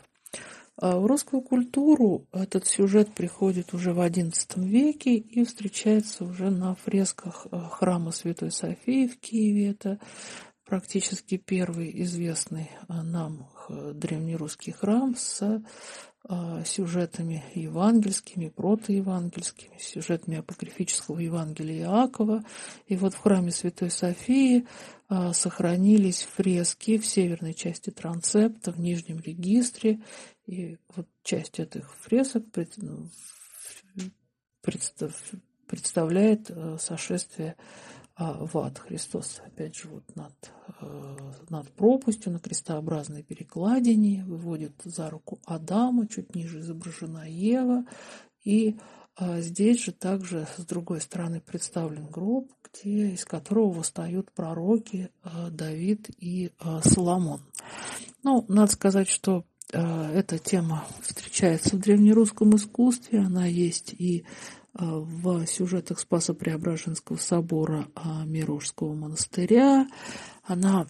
А 0.80 0.96
в 1.00 1.06
русскую 1.06 1.42
культуру 1.42 2.28
этот 2.32 2.66
сюжет 2.68 3.12
приходит 3.12 3.74
уже 3.74 3.92
в 3.92 3.98
XI 3.98 4.64
веке 4.64 5.16
и 5.16 5.44
встречается 5.44 6.24
уже 6.24 6.50
на 6.50 6.76
фресках 6.76 7.48
э, 7.50 7.60
храма 7.72 8.12
Святой 8.12 8.52
Софии 8.52 9.08
в 9.08 9.18
Киеве. 9.18 9.70
Это 9.70 9.98
практически 10.64 11.36
первый 11.36 12.02
известный 12.02 12.70
э, 12.88 13.02
нам 13.02 13.48
древнерусский 13.68 14.72
храм 14.72 15.16
с 15.16 15.42
э, 15.42 15.60
сюжетами 16.64 17.42
евангельскими, 17.54 18.48
протоевангельскими, 18.48 19.78
сюжетами 19.78 20.38
апокрифического 20.38 21.18
Евангелия 21.18 21.86
Иакова. 21.86 22.44
И 22.86 22.96
вот 22.96 23.14
в 23.14 23.18
храме 23.18 23.50
Святой 23.50 23.90
Софии 23.90 24.66
сохранились 25.32 26.22
фрески 26.22 26.98
в 26.98 27.06
северной 27.06 27.54
части 27.54 27.88
трансепта, 27.88 28.72
в 28.72 28.78
нижнем 28.78 29.20
регистре 29.20 30.00
и 30.48 30.78
вот 30.96 31.06
часть 31.22 31.60
этих 31.60 31.94
фресок 31.96 32.44
ну, 32.78 33.10
представляет 35.66 36.50
э, 36.50 36.78
сошествие 36.80 37.54
а, 38.20 38.44
в 38.44 38.58
ад. 38.58 38.78
Христос 38.78 39.40
опять 39.46 39.76
же 39.76 39.86
вот 39.86 40.02
над, 40.16 40.34
э, 40.80 41.16
над 41.50 41.70
пропастью, 41.70 42.32
на 42.32 42.40
крестообразной 42.40 43.22
перекладине, 43.22 44.24
выводит 44.24 44.72
за 44.82 45.08
руку 45.08 45.38
Адама, 45.44 46.08
чуть 46.08 46.34
ниже 46.34 46.58
изображена 46.58 47.30
Ева, 47.30 47.84
и 48.42 48.76
а, 49.14 49.40
здесь 49.40 49.84
же 49.84 49.92
также 49.92 50.48
с 50.56 50.64
другой 50.64 51.00
стороны 51.00 51.40
представлен 51.40 52.06
гроб, 52.06 52.50
где, 52.64 53.10
из 53.10 53.24
которого 53.24 53.70
восстают 53.70 54.32
пророки 54.32 55.10
э, 55.22 55.50
Давид 55.50 56.10
и 56.18 56.50
Соломон. 56.82 57.40
Ну, 58.24 58.44
надо 58.48 58.72
сказать, 58.72 59.08
что 59.08 59.44
Э, 59.72 60.12
эта 60.14 60.38
тема 60.38 60.86
встречается 61.02 61.76
в 61.76 61.80
древнерусском 61.80 62.56
искусстве, 62.56 63.20
она 63.20 63.46
есть 63.46 63.92
и 63.92 64.20
э, 64.20 64.24
в 64.78 65.46
сюжетах 65.46 65.98
Спаса 65.98 66.34
Преображенского 66.34 67.16
собора 67.16 67.88
а, 67.94 68.24
Мирожского 68.24 68.94
монастыря. 68.94 69.86
Она 70.44 70.86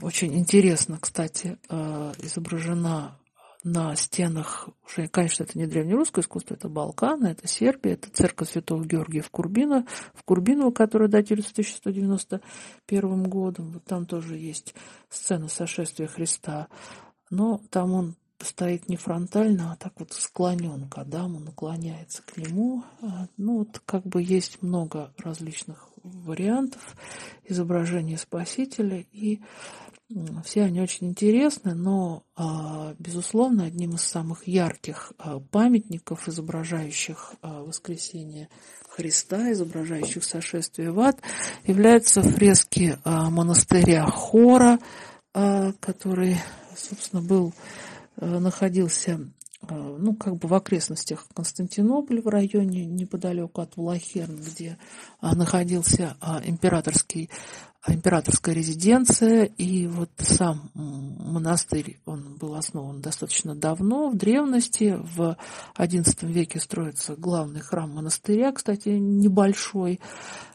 очень 0.00 0.34
интересно, 0.38 0.98
кстати, 1.00 1.58
э, 1.68 2.12
изображена 2.18 3.18
на 3.64 3.96
стенах, 3.96 4.68
уже, 4.86 5.08
конечно, 5.08 5.42
это 5.42 5.58
не 5.58 5.66
древнерусское 5.66 6.22
искусство, 6.22 6.54
это 6.54 6.68
Балканы, 6.68 7.28
это 7.28 7.48
Сербия, 7.48 7.92
это 7.92 8.10
церковь 8.10 8.50
Святого 8.50 8.84
Георгия 8.84 9.22
в 9.22 9.30
Курбино, 9.30 9.86
в 10.14 10.22
Курбиново, 10.22 10.70
которая 10.70 11.08
датируется 11.08 11.52
1191 11.52 13.22
годом. 13.24 13.72
Вот 13.72 13.84
там 13.84 14.04
тоже 14.06 14.36
есть 14.36 14.74
сцена 15.08 15.48
сошествия 15.48 16.06
Христа 16.06 16.68
но 17.34 17.60
там 17.70 17.92
он 17.92 18.16
стоит 18.44 18.88
не 18.88 18.96
фронтально, 18.96 19.72
а 19.72 19.76
так 19.76 19.94
вот 19.98 20.12
склонен 20.12 20.88
к 20.88 20.98
Адаму, 20.98 21.40
наклоняется 21.40 22.22
к 22.22 22.36
нему. 22.36 22.84
А, 23.00 23.26
ну, 23.36 23.58
вот 23.58 23.80
как 23.84 24.04
бы 24.04 24.22
есть 24.22 24.62
много 24.62 25.12
различных 25.18 25.88
вариантов 26.02 26.96
изображения 27.44 28.18
Спасителя, 28.18 29.04
и 29.10 29.40
все 30.44 30.64
они 30.64 30.82
очень 30.82 31.08
интересны, 31.08 31.74
но, 31.74 32.24
а, 32.36 32.94
безусловно, 32.98 33.64
одним 33.64 33.94
из 33.94 34.02
самых 34.02 34.46
ярких 34.46 35.12
а, 35.18 35.40
памятников, 35.40 36.28
изображающих 36.28 37.34
воскресение 37.42 38.48
Христа, 38.88 39.50
изображающих 39.50 40.22
сошествие 40.22 40.92
в 40.92 41.00
ад, 41.00 41.20
являются 41.66 42.22
фрески 42.22 42.96
монастыря 43.04 44.06
Хора, 44.06 44.78
который 45.32 46.36
собственно, 46.76 47.22
был, 47.22 47.52
находился 48.20 49.20
э, 49.62 49.96
ну, 49.98 50.14
как 50.14 50.36
бы 50.36 50.48
в 50.48 50.54
окрестностях 50.54 51.26
Константинополя, 51.34 52.22
в 52.22 52.28
районе 52.28 52.84
неподалеку 52.84 53.60
от 53.60 53.76
Влахерн, 53.76 54.36
где 54.36 54.78
а, 55.20 55.34
находился 55.34 56.16
императорский 56.44 57.30
императорская 57.86 58.54
резиденция, 58.54 59.44
и 59.44 59.86
вот 59.86 60.10
сам 60.18 60.70
монастырь, 60.74 61.98
он 62.06 62.36
был 62.36 62.54
основан 62.54 63.00
достаточно 63.00 63.54
давно, 63.54 64.08
в 64.08 64.16
древности, 64.16 64.98
в 65.16 65.36
XI 65.76 66.26
веке 66.26 66.60
строится 66.60 67.14
главный 67.16 67.60
храм 67.60 67.90
монастыря, 67.90 68.52
кстати, 68.52 68.88
небольшой, 68.88 70.00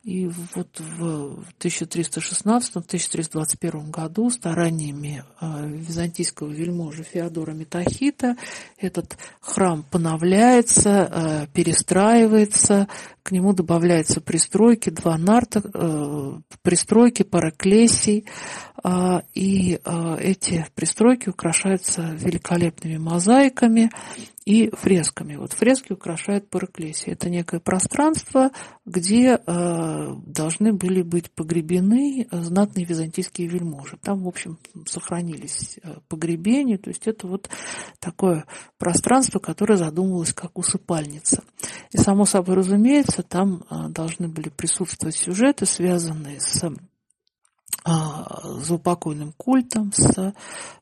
и 0.04 0.30
вот 0.56 0.80
в 0.80 1.44
1316-1321 1.60 3.92
году 3.92 4.30
стараниями 4.30 5.24
а, 5.40 5.66
византийского 5.66 6.50
вельможи 6.50 7.04
Феодора 7.04 7.52
Метахита 7.52 8.38
этот 8.78 9.18
храм 9.42 9.84
поновляется, 9.84 11.10
а, 11.12 11.48
перестраивается, 11.48 12.88
к 13.30 13.32
нему 13.32 13.54
добавляются 13.54 14.22
пристройки, 14.22 14.90
два 14.90 15.16
нарта, 15.16 15.62
э, 15.72 16.40
пристройки, 16.64 17.22
параклесий, 17.22 18.26
а, 18.84 19.22
и 19.36 19.80
эти 20.20 20.66
пристройки 20.74 21.30
украшаются 21.30 22.02
великолепными 22.18 22.98
мозаиками, 22.98 23.92
и 24.50 24.72
фресками. 24.72 25.36
Вот 25.36 25.54
фрески 25.54 25.94
украшают 25.94 26.50
параклесия. 26.50 27.14
Это 27.14 27.30
некое 27.30 27.60
пространство, 27.60 28.50
где 28.84 29.36
э, 29.36 30.16
должны 30.26 30.74
были 30.74 31.04
быть 31.04 31.30
погребены 31.30 32.28
знатные 32.32 32.84
византийские 32.84 33.48
вельможи. 33.48 34.00
Там, 34.02 34.24
в 34.24 34.28
общем, 34.28 34.58
сохранились 34.88 35.78
э, 35.84 35.98
погребения, 36.08 36.80
то 36.80 36.90
есть 36.90 37.06
это 37.06 37.28
вот 37.28 37.48
такое 38.00 38.46
пространство, 38.80 39.38
которое 39.38 39.78
задумывалось 39.78 40.34
как 40.34 40.58
усыпальница. 40.58 41.44
И, 41.92 41.98
само 41.98 42.26
собой 42.26 42.56
разумеется, 42.56 43.22
там 43.22 43.66
э, 43.70 43.90
должны 43.90 44.30
были 44.30 44.50
присутствовать 44.50 45.16
сюжеты, 45.16 45.68
связанные 45.68 46.40
с 46.40 46.64
заупокойным 48.44 49.34
культом, 49.38 49.92
с 49.94 50.34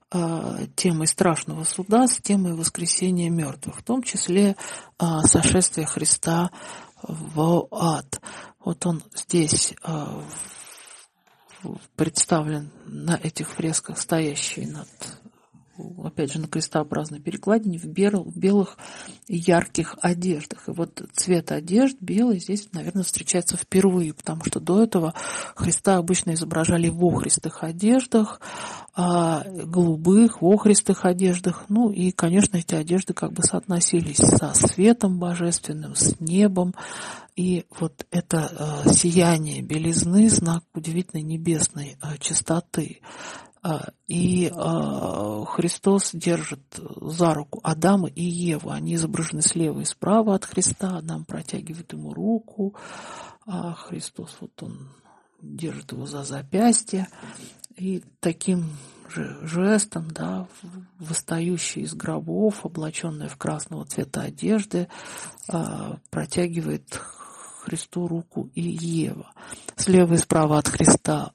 а, 0.09 0.59
темой 0.75 1.07
страшного 1.07 1.65
суда 1.65 2.07
с 2.07 2.19
темой 2.19 2.53
воскресения 2.53 3.29
мертвых, 3.29 3.79
в 3.79 3.83
том 3.83 4.01
числе 4.03 4.55
а, 4.97 5.21
сошествие 5.23 5.85
Христа 5.85 6.49
в 7.03 7.67
ад. 7.71 8.21
Вот 8.63 8.85
он 8.85 9.03
здесь 9.13 9.73
а, 9.83 10.23
представлен 11.97 12.71
на 12.85 13.19
этих 13.21 13.49
фресках, 13.49 13.99
стоящий 13.99 14.65
над 14.65 14.87
опять 16.03 16.31
же, 16.31 16.39
на 16.39 16.47
крестообразной 16.47 17.19
перекладине 17.19 17.77
в, 17.77 17.85
бел, 17.85 18.23
в 18.23 18.37
белых 18.37 18.77
ярких 19.27 19.95
одеждах. 20.01 20.67
И 20.67 20.71
вот 20.71 21.01
цвет 21.13 21.51
одежд 21.51 21.97
белый 21.99 22.39
здесь, 22.39 22.69
наверное, 22.73 23.03
встречается 23.03 23.57
впервые, 23.57 24.13
потому 24.13 24.43
что 24.45 24.59
до 24.59 24.83
этого 24.83 25.13
Христа 25.55 25.97
обычно 25.97 26.33
изображали 26.33 26.89
в 26.89 27.03
охристых 27.03 27.63
одеждах, 27.63 28.41
а, 28.95 29.43
голубых, 29.45 30.41
в 30.41 30.45
охристых 30.45 31.05
одеждах. 31.05 31.65
Ну 31.69 31.91
и, 31.91 32.11
конечно, 32.11 32.57
эти 32.57 32.75
одежды 32.75 33.13
как 33.13 33.31
бы 33.33 33.43
соотносились 33.43 34.17
со 34.17 34.53
светом 34.53 35.19
божественным, 35.19 35.95
с 35.95 36.19
небом. 36.19 36.73
И 37.35 37.65
вот 37.79 38.07
это 38.09 38.83
э, 38.87 38.93
сияние 38.93 39.61
белизны, 39.61 40.27
знак 40.27 40.63
удивительной 40.73 41.21
небесной 41.21 41.97
э, 42.01 42.17
чистоты. 42.19 43.01
А, 43.63 43.89
и 44.07 44.51
а, 44.55 45.45
Христос 45.45 46.11
держит 46.13 46.61
за 47.01 47.33
руку 47.33 47.59
Адама 47.63 48.07
и 48.07 48.23
Еву. 48.23 48.69
Они 48.69 48.95
изображены 48.95 49.41
слева 49.41 49.81
и 49.81 49.85
справа 49.85 50.35
от 50.35 50.45
Христа. 50.45 50.97
Адам 50.97 51.25
протягивает 51.25 51.91
ему 51.93 52.13
руку, 52.13 52.75
а 53.45 53.73
Христос 53.73 54.37
вот 54.39 54.51
он 54.61 54.89
держит 55.41 55.91
его 55.91 56.05
за 56.05 56.23
запястье. 56.23 57.07
И 57.75 58.03
таким 58.19 58.65
же 59.09 59.37
жестом, 59.43 60.09
да, 60.11 60.47
восстающий 60.99 61.83
из 61.83 61.93
гробов, 61.93 62.65
облаченный 62.65 63.29
в 63.29 63.37
красного 63.37 63.85
цвета 63.85 64.21
одежды, 64.21 64.87
а, 65.49 65.97
протягивает 66.09 66.99
Христу 67.61 68.07
руку 68.07 68.49
и 68.53 68.61
Ева. 68.61 69.31
Слева 69.75 70.13
и 70.13 70.17
справа 70.17 70.59
от 70.59 70.67
Христа 70.67 71.33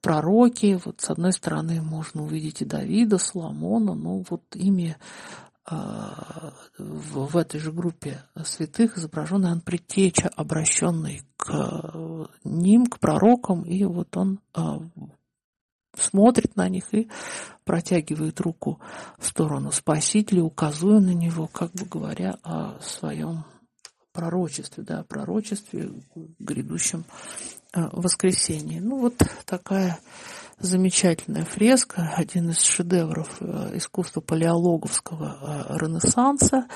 пророки. 0.00 0.78
Вот 0.84 1.00
с 1.00 1.10
одной 1.10 1.32
стороны 1.32 1.82
можно 1.82 2.22
увидеть 2.22 2.62
и 2.62 2.64
Давида, 2.64 3.18
Соломона, 3.18 3.94
но 3.94 4.24
вот 4.28 4.42
ими 4.54 4.96
а, 5.64 6.52
в, 6.78 7.36
этой 7.36 7.60
же 7.60 7.72
группе 7.72 8.22
святых 8.44 8.96
изображен 8.96 9.44
Иоанн 9.44 9.60
Предтеча, 9.60 10.28
обращенный 10.34 11.22
к 11.36 12.28
ним, 12.44 12.86
к 12.86 12.98
пророкам, 12.98 13.62
и 13.62 13.84
вот 13.84 14.16
он 14.16 14.40
смотрит 15.96 16.56
на 16.56 16.68
них 16.68 16.92
и 16.94 17.08
протягивает 17.64 18.40
руку 18.40 18.80
в 19.18 19.26
сторону 19.26 19.70
Спасителя, 19.70 20.42
указывая 20.42 21.00
на 21.00 21.14
него, 21.14 21.46
как 21.46 21.72
бы 21.72 21.84
говоря 21.84 22.38
о 22.42 22.80
своем 22.80 23.44
пророчестве, 24.12 24.82
да, 24.82 25.04
пророчестве 25.04 25.92
грядущем 26.38 27.04
воскресении. 27.72 28.80
Ну, 28.80 28.98
вот 28.98 29.22
такая 29.44 29.98
замечательная 30.60 31.44
фреска, 31.44 32.12
один 32.16 32.50
из 32.50 32.60
шедевров 32.60 33.36
э, 33.40 33.72
искусства 33.74 34.20
палеологовского 34.20 35.38
э, 35.70 35.78
ренессанса. 35.78 36.66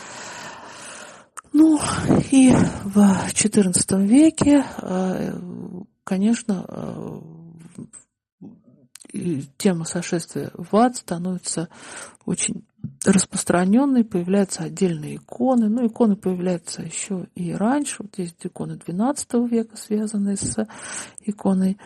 Ну 1.52 1.78
и 2.30 2.52
в 2.84 2.98
XIV 3.32 4.06
веке, 4.06 4.64
э, 4.82 5.38
конечно, 6.02 7.22
тема 9.58 9.84
сошествия 9.84 10.50
в 10.54 10.74
ад 10.76 10.96
становится 10.96 11.68
очень 12.24 12.64
распространенной, 13.04 14.04
появляются 14.04 14.64
отдельные 14.64 15.16
иконы. 15.16 15.68
Ну, 15.68 15.86
иконы 15.86 16.16
появляются 16.16 16.82
еще 16.82 17.26
и 17.34 17.52
раньше. 17.52 18.02
Вот 18.02 18.18
есть 18.18 18.44
иконы 18.44 18.74
XII 18.74 19.48
века, 19.48 19.76
связанные 19.76 20.36
с 20.36 20.66
иконой, 21.20 21.78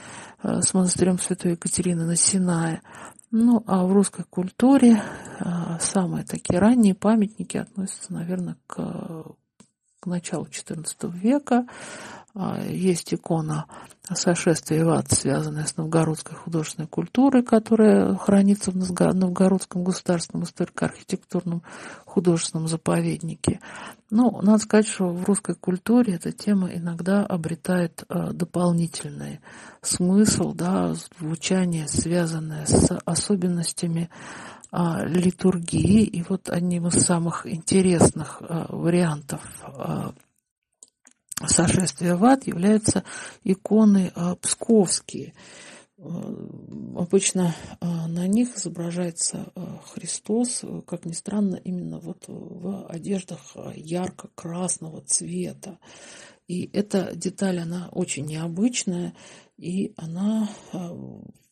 э, 0.42 0.60
с 0.60 0.74
монастырем 0.74 1.18
Святой 1.18 1.52
Екатерины 1.52 2.04
на 2.04 2.16
Синае. 2.16 2.82
Ну, 3.30 3.62
а 3.66 3.84
в 3.84 3.92
русской 3.92 4.24
культуре 4.24 5.02
э, 5.40 5.44
самые 5.80 6.24
такие 6.24 6.58
ранние 6.58 6.94
памятники 6.94 7.58
относятся, 7.58 8.12
наверное, 8.12 8.56
к, 8.66 9.26
к 10.08 10.10
началу 10.10 10.46
XIV 10.46 11.12
века. 11.12 11.66
А, 12.34 12.60
есть 12.62 13.12
икона 13.12 13.66
сошествия 14.14 14.84
в 14.84 14.88
ад, 14.90 15.10
связанная 15.10 15.66
с 15.66 15.76
новгородской 15.76 16.34
художественной 16.34 16.88
культурой, 16.88 17.42
которая 17.42 18.14
хранится 18.16 18.70
в 18.70 18.76
Новгородском 18.76 19.84
государственном 19.84 20.44
историко-архитектурном 20.44 21.62
художественном 22.06 22.68
заповеднике. 22.68 23.60
Ну, 24.10 24.40
надо 24.40 24.58
сказать, 24.58 24.86
что 24.86 25.08
в 25.08 25.24
русской 25.24 25.54
культуре 25.54 26.14
эта 26.14 26.32
тема 26.32 26.70
иногда 26.72 27.24
обретает 27.26 28.04
а, 28.08 28.32
дополнительный 28.32 29.40
смысл, 29.82 30.54
да, 30.54 30.94
звучание, 31.18 31.86
связанное 31.86 32.64
с 32.64 32.96
особенностями 33.04 34.08
литургии. 34.72 36.04
И 36.04 36.22
вот 36.28 36.48
одним 36.48 36.88
из 36.88 37.04
самых 37.04 37.46
интересных 37.46 38.40
вариантов 38.40 39.40
сошествия 41.46 42.16
в 42.16 42.24
ад 42.24 42.46
являются 42.46 43.04
иконы 43.44 44.12
а, 44.14 44.34
псковские. 44.36 45.34
А, 45.98 46.02
обычно 46.96 47.54
а, 47.80 48.08
на 48.08 48.26
них 48.26 48.56
изображается 48.56 49.52
Христос, 49.92 50.64
как 50.86 51.04
ни 51.04 51.12
странно, 51.12 51.56
именно 51.56 51.98
вот 51.98 52.24
в 52.26 52.86
одеждах 52.88 53.56
ярко-красного 53.74 55.02
цвета. 55.02 55.78
И 56.46 56.70
эта 56.72 57.14
деталь, 57.14 57.60
она 57.60 57.88
очень 57.92 58.24
необычная, 58.24 59.14
и 59.58 59.92
она, 59.96 60.48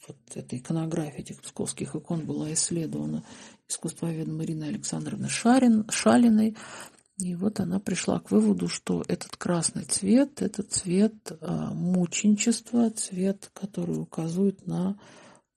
вот 0.07 0.17
эта 0.35 0.57
иконография 0.57 1.21
этих 1.21 1.41
псковских 1.41 1.95
икон 1.95 2.27
была 2.27 2.53
исследована 2.53 3.25
искусствоведом 3.69 4.39
Мариной 4.39 4.69
Александровной 4.69 5.29
Шарин, 5.29 5.89
Шалиной. 5.91 6.57
И 7.19 7.35
вот 7.35 7.61
она 7.61 7.81
пришла 7.81 8.21
к 8.21 8.31
выводу, 8.31 8.69
что 8.69 9.03
этот 9.09 9.37
красный 9.37 9.85
цвет– 9.85 10.43
это 10.43 10.63
цвет 10.63 11.15
а, 11.41 11.73
мученичества, 11.73 12.91
цвет, 12.91 13.51
который 13.55 13.99
указывает 13.99 14.67
на 14.67 14.99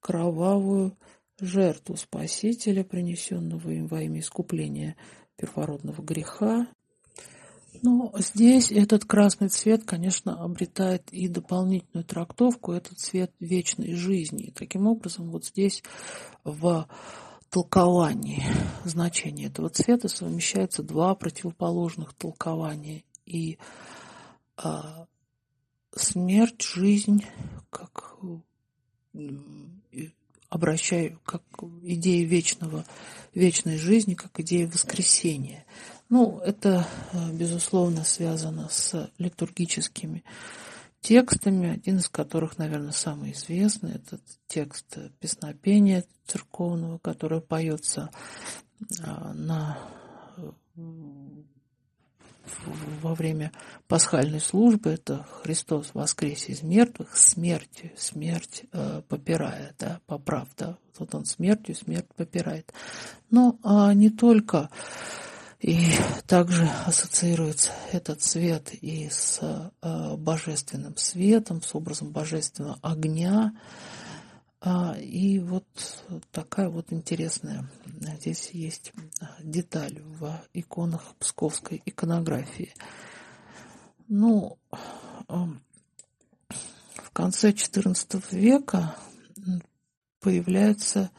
кровавую 0.00 0.96
жертву 1.38 1.96
Спасителя, 1.96 2.82
принесенного 2.82 3.70
им 3.70 3.88
во 3.88 4.02
имя 4.02 4.20
искупления 4.20 4.96
первородного 5.36 6.02
греха. 6.02 6.66
Но 7.82 8.12
здесь 8.18 8.70
этот 8.70 9.04
красный 9.04 9.48
цвет, 9.48 9.84
конечно, 9.84 10.42
обретает 10.42 11.10
и 11.12 11.28
дополнительную 11.28 12.04
трактовку, 12.04 12.72
это 12.72 12.94
цвет 12.94 13.32
вечной 13.40 13.94
жизни. 13.94 14.46
И 14.46 14.50
таким 14.50 14.86
образом, 14.86 15.30
вот 15.30 15.46
здесь 15.46 15.82
в 16.44 16.88
толковании 17.48 18.42
значения 18.84 19.46
этого 19.46 19.70
цвета 19.70 20.08
совмещаются 20.08 20.82
два 20.82 21.14
противоположных 21.14 22.14
толкования. 22.14 23.04
И 23.24 23.58
а, 24.56 25.06
смерть, 25.94 26.62
жизнь, 26.62 27.24
как 27.70 28.16
обращаю 30.50 31.18
как 31.24 31.42
идея 31.82 32.26
вечного, 32.26 32.84
вечной 33.34 33.78
жизни, 33.78 34.14
как 34.14 34.38
идея 34.40 34.66
воскресения. 34.66 35.64
Ну, 36.10 36.40
это, 36.44 36.86
безусловно, 37.32 38.04
связано 38.04 38.68
с 38.68 39.10
литургическими 39.18 40.24
текстами, 41.00 41.70
один 41.70 41.98
из 41.98 42.08
которых, 42.08 42.58
наверное, 42.58 42.92
самый 42.92 43.32
известный, 43.32 43.92
это 43.92 44.18
текст 44.48 44.98
песнопения 45.20 46.04
церковного, 46.26 46.98
которое 46.98 47.40
поется 47.40 48.10
а, 49.02 49.32
на 49.34 49.78
во 53.02 53.14
время 53.14 53.52
пасхальной 53.86 54.40
службы, 54.40 54.90
это 54.90 55.26
Христос 55.42 55.90
воскресе 55.94 56.52
из 56.52 56.62
мертвых, 56.62 57.16
смертью, 57.16 57.92
смерть 57.96 58.64
э, 58.72 59.02
попирая, 59.08 59.74
да, 59.78 60.00
поправ, 60.06 60.48
да, 60.56 60.76
вот 60.98 61.14
он 61.14 61.24
смертью, 61.24 61.74
смерть 61.74 62.06
попирает. 62.16 62.72
Но 63.30 63.58
а 63.62 63.94
не 63.94 64.10
только 64.10 64.68
и 65.60 65.78
также 66.26 66.66
ассоциируется 66.86 67.72
этот 67.92 68.22
цвет 68.22 68.72
и 68.72 69.08
с 69.10 69.40
э, 69.82 70.16
божественным 70.16 70.96
светом, 70.96 71.62
с 71.62 71.74
образом 71.74 72.10
божественного 72.10 72.78
огня. 72.82 73.52
А, 74.62 74.96
и 74.98 75.38
вот 75.38 75.64
такая 76.32 76.68
вот 76.68 76.92
интересная 76.92 77.68
здесь 78.00 78.50
есть 78.50 78.92
деталь 79.40 80.00
в 80.00 80.40
иконах 80.52 81.14
псковской 81.18 81.82
иконографии. 81.84 82.74
Ну, 84.08 84.58
в 85.28 87.10
конце 87.12 87.50
XIV 87.50 88.22
века 88.32 88.96
появляется 90.20 91.10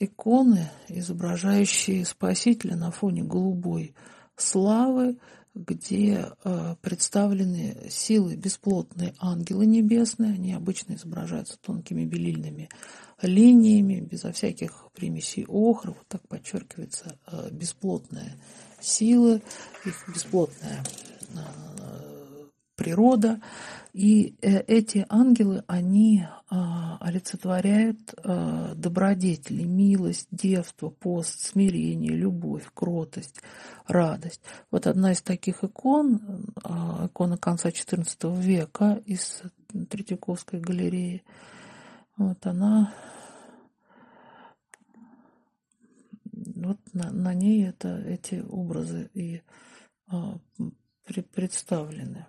иконы, 0.00 0.70
изображающие 0.88 2.04
Спасителя 2.04 2.74
на 2.74 2.90
фоне 2.90 3.22
голубой 3.22 3.94
славы, 4.36 5.18
где 5.54 6.30
э, 6.44 6.76
представлены 6.80 7.88
силы 7.90 8.36
бесплотные 8.36 9.14
ангелы 9.18 9.66
небесные. 9.66 10.32
Они 10.32 10.54
обычно 10.54 10.94
изображаются 10.94 11.58
тонкими 11.60 12.04
белильными 12.04 12.68
линиями, 13.20 14.00
безо 14.00 14.32
всяких 14.32 14.88
примесей 14.94 15.44
охры. 15.46 15.92
Вот 15.92 16.06
так 16.08 16.26
подчеркивается 16.28 17.18
э, 17.26 17.50
бесплотная 17.50 18.36
сила, 18.80 19.40
их 19.84 20.08
бесплотная 20.08 20.82
э, 21.34 22.09
природа. 22.80 23.42
И 23.92 24.36
э, 24.40 24.60
эти 24.62 25.04
ангелы, 25.10 25.64
они 25.66 26.24
а, 26.48 26.96
олицетворяют 27.00 28.14
а, 28.16 28.74
добродетели, 28.74 29.64
милость, 29.64 30.28
девство, 30.30 30.88
пост, 30.88 31.40
смирение, 31.40 32.12
любовь, 32.12 32.64
кротость, 32.72 33.42
радость. 33.86 34.40
Вот 34.70 34.86
одна 34.86 35.12
из 35.12 35.20
таких 35.20 35.62
икон, 35.62 36.46
а, 36.64 37.06
икона 37.06 37.36
конца 37.36 37.68
XIV 37.68 38.40
века 38.40 39.02
из 39.04 39.42
Третьяковской 39.90 40.60
галереи, 40.60 41.22
вот 42.16 42.46
она, 42.46 42.94
вот 46.32 46.78
на, 46.94 47.10
на 47.10 47.34
ней 47.34 47.66
это, 47.66 47.98
эти 47.98 48.42
образы 48.48 49.10
и 49.12 49.42
представлены. 51.34 52.26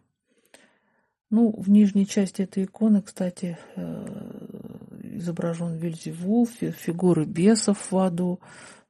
Ну, 1.31 1.53
в 1.57 1.69
нижней 1.69 2.05
части 2.05 2.41
этой 2.41 2.65
иконы, 2.65 3.01
кстати, 3.01 3.57
э, 3.77 4.99
изображен 5.15 5.77
Вильзевул, 5.77 6.45
фигуры 6.45 7.23
бесов 7.23 7.89
в 7.89 7.97
аду. 7.97 8.41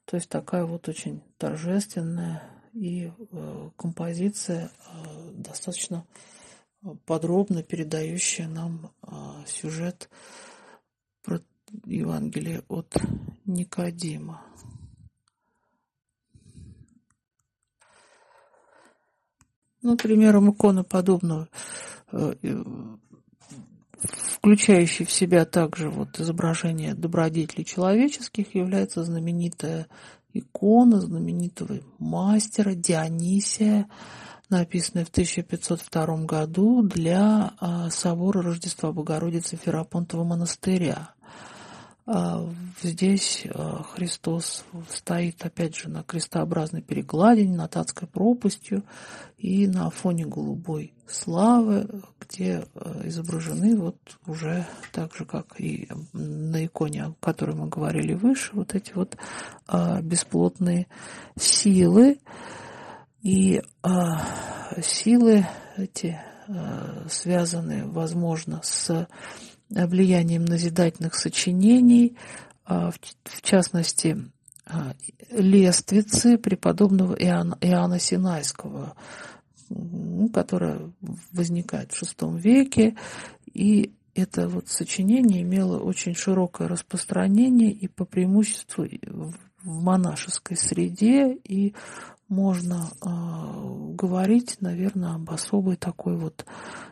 То 0.06 0.18
есть 0.18 0.28
такая 0.28 0.66
вот 0.66 0.90
очень 0.90 1.22
торжественная 1.38 2.42
и 2.74 3.12
э, 3.32 3.70
композиция 3.78 4.72
э, 4.72 5.32
достаточно 5.36 6.04
подробно 7.06 7.62
передающая 7.62 8.48
нам 8.48 8.90
сюжет 9.46 10.10
про 11.22 11.40
Евангелие 11.86 12.64
от 12.70 12.92
Никодима. 13.46 14.42
Ну, 19.82 19.98
примером 19.98 20.52
иконы 20.52 20.84
подобного, 20.84 21.48
э, 22.12 22.34
включающей 24.04 25.06
в 25.06 25.12
себя 25.12 25.46
также 25.46 25.90
вот 25.90 26.20
изображение 26.20 26.94
добродетелей 26.94 27.66
человеческих, 27.66 28.56
является 28.56 29.04
знаменитая 29.04 29.88
икона 30.34 31.02
знаменитого 31.02 31.80
мастера 32.00 32.74
Дионисия, 32.74 33.88
написанная 34.50 35.06
в 35.06 35.10
1502 35.10 36.26
году 36.26 36.82
для 36.84 37.54
а, 37.60 37.90
собора 37.90 38.42
Рождества 38.42 38.92
Богородицы 38.92 39.58
Ферапонтова 39.58 40.24
монастыря. 40.24 41.14
А, 42.08 42.44
здесь 42.82 43.46
а, 43.54 43.84
Христос 43.84 44.66
стоит, 44.90 45.46
опять 45.46 45.76
же, 45.76 45.88
на 45.88 46.04
крестообразной 46.04 46.82
перекладине, 46.82 47.56
над 47.56 47.78
адской 47.78 48.08
пропастью 48.08 48.84
и 49.38 49.68
на 49.68 49.90
фоне 49.92 50.26
голубой 50.26 50.94
славы, 51.08 51.88
где 52.20 52.66
а, 52.74 53.02
изображены 53.06 53.78
вот 53.78 53.98
уже 54.26 54.66
так 54.92 55.16
же, 55.16 55.26
как 55.26 55.60
и 55.60 55.90
на 56.12 56.66
иконе, 56.66 57.04
о 57.04 57.14
которой 57.20 57.56
мы 57.56 57.68
говорили 57.68 58.14
выше, 58.14 58.52
вот 58.54 58.74
эти 58.74 58.94
вот 58.94 59.16
бесплотные 60.02 60.88
силы. 61.40 62.20
И 63.22 63.62
силы 64.82 65.46
эти 65.78 66.20
связаны, 67.08 67.86
возможно, 67.86 68.62
с 68.64 69.08
влиянием 69.72 70.46
назидательных 70.46 71.16
сочинений, 71.16 72.18
а, 72.66 72.92
в 72.92 73.42
частности, 73.42 74.18
а, 74.66 74.94
лествицы 75.32 76.38
преподобного 76.38 77.14
Иоанна, 77.16 77.58
Иоанна 77.62 78.00
Синайского, 78.00 78.96
которая 80.34 80.92
возникает 81.32 81.94
в 81.94 82.04
VI 82.04 82.38
веке, 82.40 82.96
и 83.54 83.94
это 84.14 84.50
вот 84.50 84.68
сочинение 84.68 85.42
имело 85.42 85.80
очень 85.80 86.14
широкое 86.14 86.68
распространение 86.68 87.72
и 87.72 87.88
по 87.88 88.04
преимуществу 88.04 88.86
в 89.08 89.34
монашеской 89.64 90.58
среде, 90.58 91.34
и 91.34 91.74
можно 92.28 92.90
э, 93.02 93.94
говорить, 93.96 94.58
наверное, 94.60 95.16
об 95.16 95.30
особой 95.30 95.78
такой 95.78 96.18
вот 96.18 96.46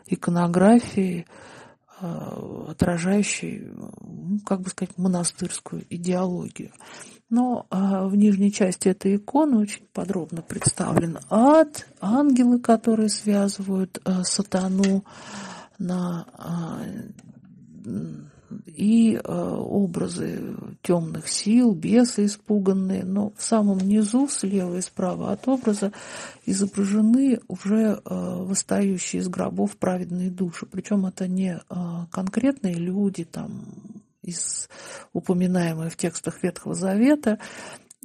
иконографии, 0.06 1.26
Э, 1.26 1.59
отражающий, 2.00 3.72
ну, 3.76 4.40
как 4.46 4.62
бы 4.62 4.70
сказать, 4.70 4.96
монастырскую 4.96 5.84
идеологию. 5.90 6.72
Но 7.28 7.66
а, 7.70 8.06
в 8.08 8.16
нижней 8.16 8.52
части 8.52 8.88
этой 8.88 9.16
иконы 9.16 9.58
очень 9.58 9.86
подробно 9.92 10.42
представлен 10.42 11.18
ад, 11.30 11.86
ангелы, 12.00 12.58
которые 12.58 13.08
связывают 13.08 14.00
а, 14.04 14.24
сатану 14.24 15.04
на 15.78 16.26
и 18.66 19.16
э, 19.16 19.20
образы 19.22 20.56
темных 20.82 21.28
сил, 21.28 21.74
бесы 21.74 22.26
испуганные, 22.26 23.04
но 23.04 23.32
в 23.36 23.42
самом 23.42 23.78
низу, 23.78 24.28
слева 24.28 24.76
и 24.76 24.80
справа 24.80 25.32
от 25.32 25.46
образа, 25.48 25.92
изображены 26.46 27.40
уже 27.48 27.74
э, 27.74 27.98
восстающие 28.04 29.20
из 29.20 29.28
гробов 29.28 29.76
праведные 29.76 30.30
души. 30.30 30.66
Причем 30.66 31.06
это 31.06 31.28
не 31.28 31.58
э, 31.58 31.74
конкретные 32.10 32.74
люди, 32.74 33.24
там, 33.24 33.64
из 34.22 34.68
упоминаемые 35.12 35.90
в 35.90 35.96
текстах 35.96 36.42
Ветхого 36.42 36.74
Завета. 36.74 37.38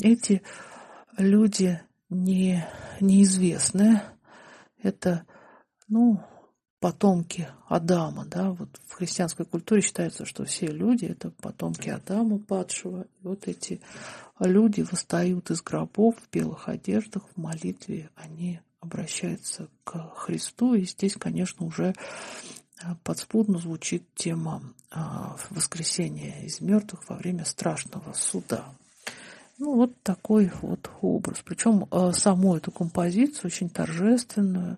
Эти 0.02 0.42
люди 1.18 1.82
не, 2.10 2.66
неизвестные. 3.00 4.04
Это, 4.82 5.24
ну, 5.88 6.22
потомки 6.86 7.48
Адама, 7.68 8.26
да, 8.26 8.52
вот 8.52 8.70
в 8.86 8.94
христианской 8.94 9.44
культуре 9.44 9.82
считается, 9.82 10.24
что 10.24 10.46
все 10.46 10.68
люди 10.68 11.06
это 11.06 11.32
потомки 11.32 11.90
Адама 11.90 12.38
падшего. 12.38 13.08
И 13.24 13.28
вот 13.28 13.48
эти 13.48 13.82
люди 14.40 14.82
восстают 14.82 15.50
из 15.50 15.64
гробов 15.64 16.14
в 16.16 16.32
белых 16.32 16.70
одеждах 16.70 17.24
в 17.34 17.42
молитве, 17.42 18.12
они 18.14 18.60
обращаются 18.82 19.68
к 19.84 20.14
Христу, 20.16 20.76
и 20.76 20.86
здесь, 20.86 21.16
конечно, 21.16 21.66
уже 21.66 21.96
а, 22.84 22.96
подспудно 23.04 23.58
звучит 23.58 24.04
тема 24.14 24.62
а, 24.92 25.38
воскресения 25.50 26.44
из 26.44 26.62
мертвых 26.62 27.10
во 27.10 27.16
время 27.16 27.46
страшного 27.46 28.14
суда. 28.14 28.64
Ну, 29.58 29.76
вот 29.76 30.02
такой 30.04 30.52
вот 30.62 30.90
образ. 31.02 31.42
Причем 31.46 31.88
э, 31.90 32.12
саму 32.12 32.58
эту 32.58 32.72
композицию, 32.72 33.46
очень 33.46 33.70
торжественную, 33.70 34.78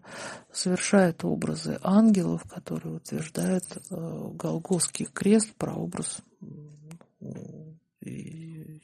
совершают 0.52 1.24
образы 1.24 1.80
ангелов, 1.82 2.44
которые 2.48 2.98
утверждают 2.98 3.64
э, 3.90 4.30
Голгофский 4.34 5.08
крест, 5.08 5.54
прообраз 5.56 6.20
и 8.02 8.82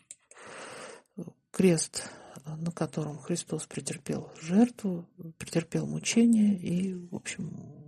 крест, 1.51 2.10
на 2.45 2.71
котором 2.71 3.19
Христос 3.19 3.67
претерпел 3.67 4.32
жертву, 4.41 5.06
претерпел 5.38 5.86
мучение 5.86 6.58
и, 6.58 6.95
в 6.95 7.15
общем, 7.15 7.86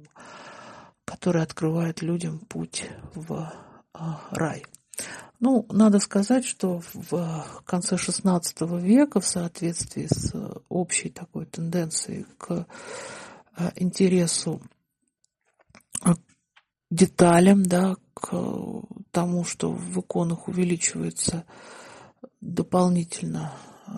который 1.06 1.42
открывает 1.42 2.04
людям 2.04 2.40
путь 2.40 2.88
в 3.16 3.52
э, 3.94 4.00
рай. 4.30 4.66
Ну, 5.40 5.66
надо 5.70 6.00
сказать, 6.00 6.46
что 6.46 6.82
в 6.94 7.64
конце 7.66 7.96
XVI 7.96 8.80
века, 8.80 9.20
в 9.20 9.28
соответствии 9.28 10.08
с 10.08 10.34
общей 10.70 11.10
такой 11.10 11.46
тенденцией 11.46 12.26
к 12.38 12.66
э, 13.58 13.72
интересу 13.76 14.62
к 16.02 16.18
деталям, 16.90 17.64
да, 17.64 17.96
к 18.14 18.32
тому, 19.12 19.44
что 19.44 19.72
в 19.72 20.00
иконах 20.00 20.48
увеличивается 20.48 21.46
дополнительно 22.42 23.54
э, 23.88 23.92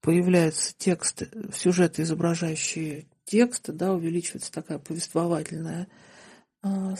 появляются 0.00 0.74
тексты, 0.76 1.28
сюжеты, 1.52 2.02
изображающие 2.02 3.06
тексты, 3.24 3.72
да, 3.72 3.92
увеличивается 3.92 4.52
такая 4.52 4.78
повествовательная 4.78 5.88
э, 6.62 6.94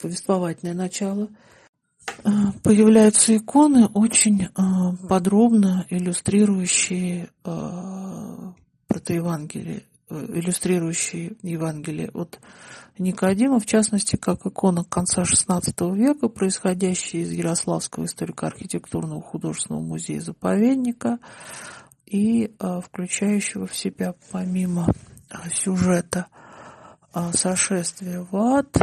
повествовательное 0.00 0.74
начало. 0.74 1.28
А, 2.24 2.52
появляются 2.62 3.36
иконы, 3.36 3.86
очень 3.86 4.48
а, 4.54 4.94
подробно 5.08 5.86
иллюстрирующие 5.90 7.30
а, 7.44 8.54
протоевангелие, 8.86 9.84
э, 10.08 10.26
иллюстрирующие 10.34 11.36
Евангелие 11.42 12.10
от 12.12 12.40
Никодима, 12.98 13.60
в 13.60 13.66
частности, 13.66 14.16
как 14.16 14.44
икона 14.44 14.84
конца 14.84 15.22
XVI 15.22 15.94
века, 15.94 16.28
происходящая 16.28 17.22
из 17.22 17.32
Ярославского 17.32 18.04
историко-архитектурного 18.04 19.22
художественного 19.22 19.82
музея-заповедника 19.82 21.18
и 22.04 22.52
включающего 22.58 23.66
в 23.66 23.74
себя, 23.74 24.14
помимо 24.32 24.88
сюжета 25.54 26.26
сошествия 27.32 28.20
в 28.20 28.36
ад, 28.36 28.76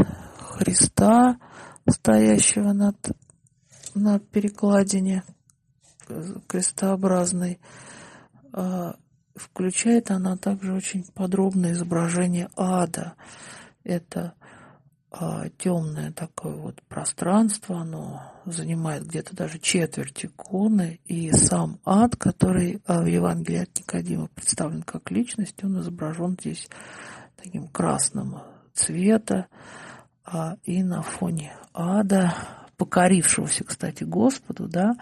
Христа, 0.57 1.37
стоящего 1.87 2.73
над, 2.73 2.95
на 3.93 4.19
перекладине 4.19 5.23
крестообразной. 6.47 7.59
А, 8.53 8.95
включает 9.35 10.09
она 10.09 10.35
также 10.35 10.73
очень 10.73 11.03
подробное 11.13 11.73
изображение 11.73 12.49
ада. 12.55 13.13
Это 13.83 14.33
а, 15.11 15.47
темное 15.57 16.11
такое 16.11 16.55
вот 16.55 16.81
пространство, 16.83 17.81
оно 17.81 18.33
занимает 18.45 19.05
где-то 19.05 19.35
даже 19.35 19.59
четверть 19.59 20.25
иконы, 20.25 20.99
и 21.05 21.31
сам 21.31 21.79
ад, 21.85 22.15
который 22.15 22.81
а, 22.85 23.01
в 23.01 23.05
Евангелии 23.05 23.63
от 23.63 23.77
Никодима 23.77 24.27
представлен 24.27 24.83
как 24.83 25.11
личность, 25.11 25.63
он 25.63 25.79
изображен 25.79 26.35
здесь 26.39 26.67
таким 27.35 27.67
красным 27.67 28.39
цвета, 28.73 29.47
а, 30.29 30.57
и 30.65 30.83
на 30.83 31.01
фоне 31.01 31.53
ада, 31.73 32.33
покорившегося, 32.75 33.63
кстати, 33.63 34.03
Господу, 34.03 34.67
да, 34.67 34.97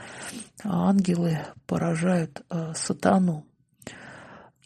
ангелы 0.64 1.40
поражают 1.66 2.44
а, 2.50 2.76
сатану. 2.76 3.44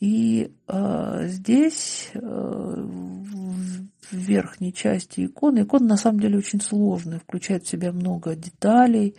И 0.02 0.54
а, 0.68 1.24
здесь 1.28 2.12
а, 2.14 2.20
в 2.20 4.16
верхней 4.16 4.74
части 4.74 5.26
иконы, 5.26 5.64
икона 5.64 5.86
на 5.88 5.98
самом 5.98 6.20
деле 6.20 6.38
очень 6.38 6.62
сложная, 6.62 7.20
включает 7.20 7.64
в 7.64 7.70
себя 7.70 7.94
много 7.94 8.36
деталей, 8.36 9.16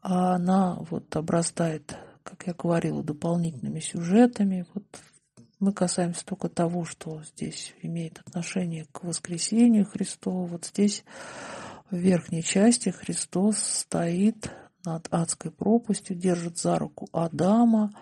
она 0.00 0.78
вот 0.90 1.14
обрастает, 1.14 1.96
как 2.24 2.46
я 2.46 2.54
говорила, 2.54 3.04
дополнительными 3.04 3.80
сюжетами. 3.80 4.66
Вот 4.74 4.84
мы 5.58 5.72
касаемся 5.72 6.24
только 6.24 6.48
того, 6.48 6.84
что 6.84 7.22
здесь 7.22 7.74
имеет 7.82 8.18
отношение 8.20 8.86
к 8.92 9.04
воскресению 9.04 9.86
Христова. 9.86 10.46
Вот 10.46 10.66
здесь 10.66 11.04
в 11.90 11.96
верхней 11.96 12.42
части 12.42 12.90
Христос 12.90 13.58
стоит 13.58 14.50
над 14.84 15.08
адской 15.10 15.50
пропастью, 15.50 16.16
держит 16.16 16.58
за 16.58 16.78
руку 16.78 17.08
Адама, 17.12 17.92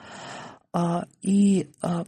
а, 0.72 1.06
и 1.22 1.70
а, 1.80 2.04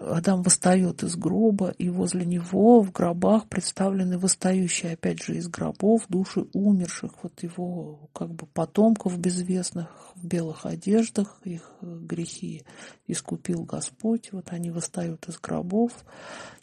Адам 0.00 0.42
восстает 0.42 1.04
из 1.04 1.14
гроба, 1.14 1.70
и 1.70 1.88
возле 1.90 2.24
него 2.24 2.80
в 2.80 2.90
гробах 2.90 3.48
представлены 3.48 4.18
восстающие, 4.18 4.94
опять 4.94 5.22
же, 5.22 5.36
из 5.36 5.48
гробов 5.48 6.06
души 6.08 6.46
умерших, 6.52 7.12
вот 7.22 7.40
его 7.42 8.10
как 8.12 8.34
бы 8.34 8.46
потомков 8.46 9.16
безвестных 9.18 9.88
в 10.16 10.26
белых 10.26 10.66
одеждах, 10.66 11.40
их 11.44 11.72
грехи 11.80 12.64
искупил 13.06 13.62
Господь, 13.62 14.32
вот 14.32 14.48
они 14.50 14.70
восстают 14.70 15.28
из 15.28 15.38
гробов. 15.38 15.92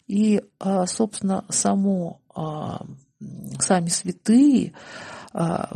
И, 0.06 0.42
а, 0.58 0.86
собственно, 0.86 1.46
само, 1.48 2.20
а, 2.34 2.84
сами 3.60 3.88
святые, 3.88 4.74
а, 5.32 5.68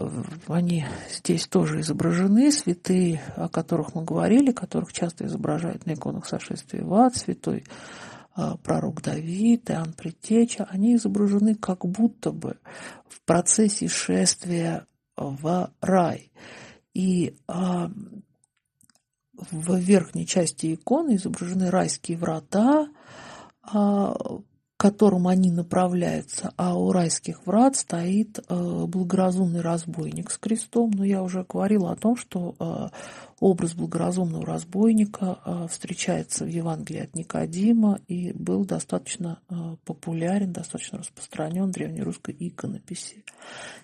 они 0.48 0.87
здесь 1.11 1.46
тоже 1.46 1.81
изображены, 1.81 2.50
святые, 2.52 3.20
о 3.37 3.48
которых 3.48 3.94
мы 3.94 4.05
говорили, 4.05 4.52
которых 4.52 4.92
часто 4.92 5.26
изображают 5.26 5.87
на 5.87 5.94
иконах 5.94 6.26
сошествия 6.26 6.85
в 6.85 6.94
ад, 6.94 7.16
святой 7.16 7.64
а, 8.35 8.57
пророк 8.57 9.02
Давид, 9.02 9.70
Иоанн 9.70 9.92
Предтеча, 9.92 10.66
они 10.70 10.96
изображены 10.96 11.55
как 11.55 11.85
будто 11.85 12.33
бы 12.33 12.59
в 13.09 13.20
процессе 13.22 13.88
шествия 13.88 14.87
в 15.16 15.70
рай. 15.81 16.33
И 16.94 17.37
а, 17.46 17.90
в 19.50 19.76
верхней 19.76 20.26
части 20.26 20.74
иконы 20.74 21.16
изображены 21.16 21.70
райские 21.70 22.16
врата, 22.16 22.88
которым 24.83 25.29
они 25.29 25.53
направляются, 25.53 26.53
а 26.57 26.77
у 26.77 26.90
райских 26.90 27.47
врат 27.47 27.77
стоит 27.77 28.40
э, 28.40 28.85
благоразумный 28.88 29.61
разбойник 29.61 30.29
с 30.33 30.38
крестом. 30.38 30.90
Но 30.90 31.05
я 31.05 31.23
уже 31.23 31.47
говорила 31.49 31.92
о 31.92 31.95
том, 31.95 32.16
что 32.16 32.57
э, 32.59 32.88
образ 33.38 33.75
благоразумного 33.75 34.45
разбойника 34.45 35.38
э, 35.45 35.66
встречается 35.71 36.45
в 36.45 36.49
Евангелии 36.49 37.05
от 37.05 37.14
Никодима 37.14 38.01
и 38.09 38.33
был 38.33 38.64
достаточно 38.64 39.38
популярен, 39.85 40.53
достаточно 40.53 40.99
распространен 40.99 41.66
в 41.66 41.71
древнерусской 41.71 42.35
иконописи. 42.37 43.25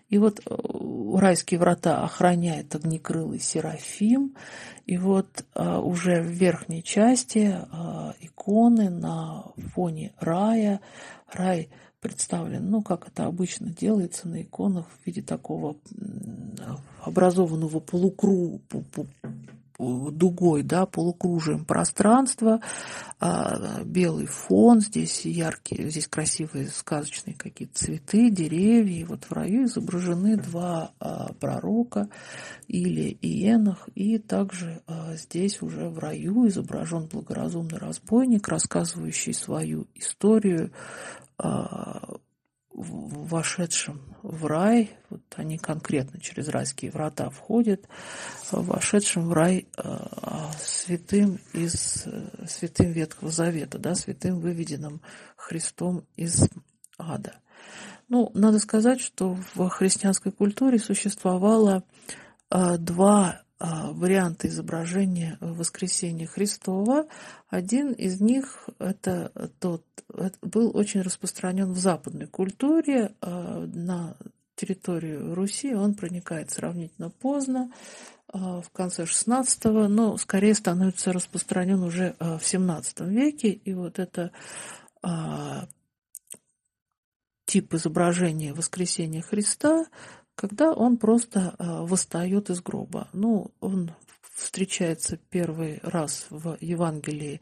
И 0.08 0.18
вот 0.18 0.40
райские 1.14 1.60
врата 1.60 2.02
охраняет 2.02 2.74
огнекрылый 2.74 3.38
Серафим, 3.38 4.34
и 4.86 4.96
вот 4.96 5.44
уже 5.54 6.22
в 6.22 6.28
верхней 6.28 6.82
части 6.82 7.54
иконы 8.48 8.88
на 8.88 9.44
фоне 9.74 10.12
рая, 10.18 10.80
рай 11.30 11.68
представлен, 12.00 12.70
ну, 12.70 12.82
как 12.82 13.08
это 13.08 13.26
обычно 13.26 13.70
делается 13.70 14.28
на 14.28 14.42
иконах 14.42 14.86
в 14.86 15.06
виде 15.06 15.20
такого 15.20 15.76
образованного 17.02 17.80
полукруга, 17.80 18.60
дугой, 19.78 20.62
да, 20.62 20.86
полукружием 20.86 21.64
пространства, 21.64 22.60
а, 23.20 23.82
белый 23.84 24.26
фон, 24.26 24.80
здесь 24.80 25.24
яркие, 25.24 25.88
здесь 25.88 26.08
красивые 26.08 26.68
сказочные 26.68 27.36
какие-то 27.36 27.78
цветы, 27.78 28.30
деревья. 28.30 29.00
И 29.00 29.04
вот 29.04 29.24
в 29.24 29.32
раю 29.32 29.64
изображены 29.64 30.36
два 30.36 30.92
а, 30.98 31.32
пророка, 31.34 32.08
или 32.66 33.16
Иенах, 33.22 33.88
и 33.94 34.18
также 34.18 34.82
а, 34.86 35.14
здесь 35.14 35.62
уже 35.62 35.88
в 35.88 35.98
раю 35.98 36.48
изображен 36.48 37.06
благоразумный 37.06 37.78
разбойник, 37.78 38.48
рассказывающий 38.48 39.32
свою 39.32 39.86
историю 39.94 40.72
вошедшим 42.78 44.00
в 44.22 44.46
рай, 44.46 44.90
вот 45.10 45.22
они 45.36 45.58
конкретно 45.58 46.20
через 46.20 46.48
райские 46.48 46.90
врата 46.90 47.28
входят, 47.30 47.88
вошедшим 48.50 49.28
в 49.28 49.32
рай 49.32 49.66
э, 49.76 49.98
святым 50.60 51.40
из 51.52 52.06
святым 52.46 52.92
Ветхого 52.92 53.30
Завета, 53.30 53.78
да, 53.78 53.94
святым 53.94 54.38
выведенным 54.38 55.00
Христом 55.36 56.04
из 56.16 56.48
ада. 56.98 57.34
Ну, 58.08 58.30
надо 58.34 58.58
сказать, 58.58 59.00
что 59.00 59.36
в 59.54 59.68
христианской 59.68 60.32
культуре 60.32 60.78
существовало 60.78 61.84
э, 62.50 62.78
два 62.78 63.42
варианты 63.60 64.48
изображения 64.48 65.36
воскресения 65.40 66.26
Христова. 66.26 67.06
Один 67.48 67.92
из 67.92 68.20
них 68.20 68.68
это 68.78 69.50
тот, 69.58 69.84
был 70.42 70.76
очень 70.76 71.02
распространен 71.02 71.72
в 71.72 71.78
западной 71.78 72.26
культуре. 72.26 73.14
А, 73.20 73.66
на 73.66 74.16
территорию 74.54 75.34
Руси 75.34 75.74
он 75.74 75.94
проникает 75.94 76.50
сравнительно 76.50 77.10
поздно, 77.10 77.72
а, 78.28 78.60
в 78.60 78.70
конце 78.70 79.04
XVI, 79.04 79.88
но 79.88 80.16
скорее 80.18 80.54
становится 80.54 81.12
распространен 81.12 81.82
уже 81.82 82.14
в 82.20 82.40
XVII 82.40 83.08
веке. 83.08 83.50
И 83.50 83.74
вот 83.74 83.98
это 83.98 84.32
тип 87.46 87.72
изображения 87.72 88.52
воскресения 88.52 89.22
Христа 89.22 89.86
когда 90.38 90.72
он 90.72 90.98
просто 90.98 91.56
а, 91.58 91.82
восстает 91.82 92.48
из 92.48 92.62
гроба. 92.62 93.08
Ну, 93.12 93.50
он 93.60 93.90
встречается 94.36 95.18
первый 95.30 95.80
раз 95.82 96.26
в 96.30 96.56
Евангелии 96.60 97.40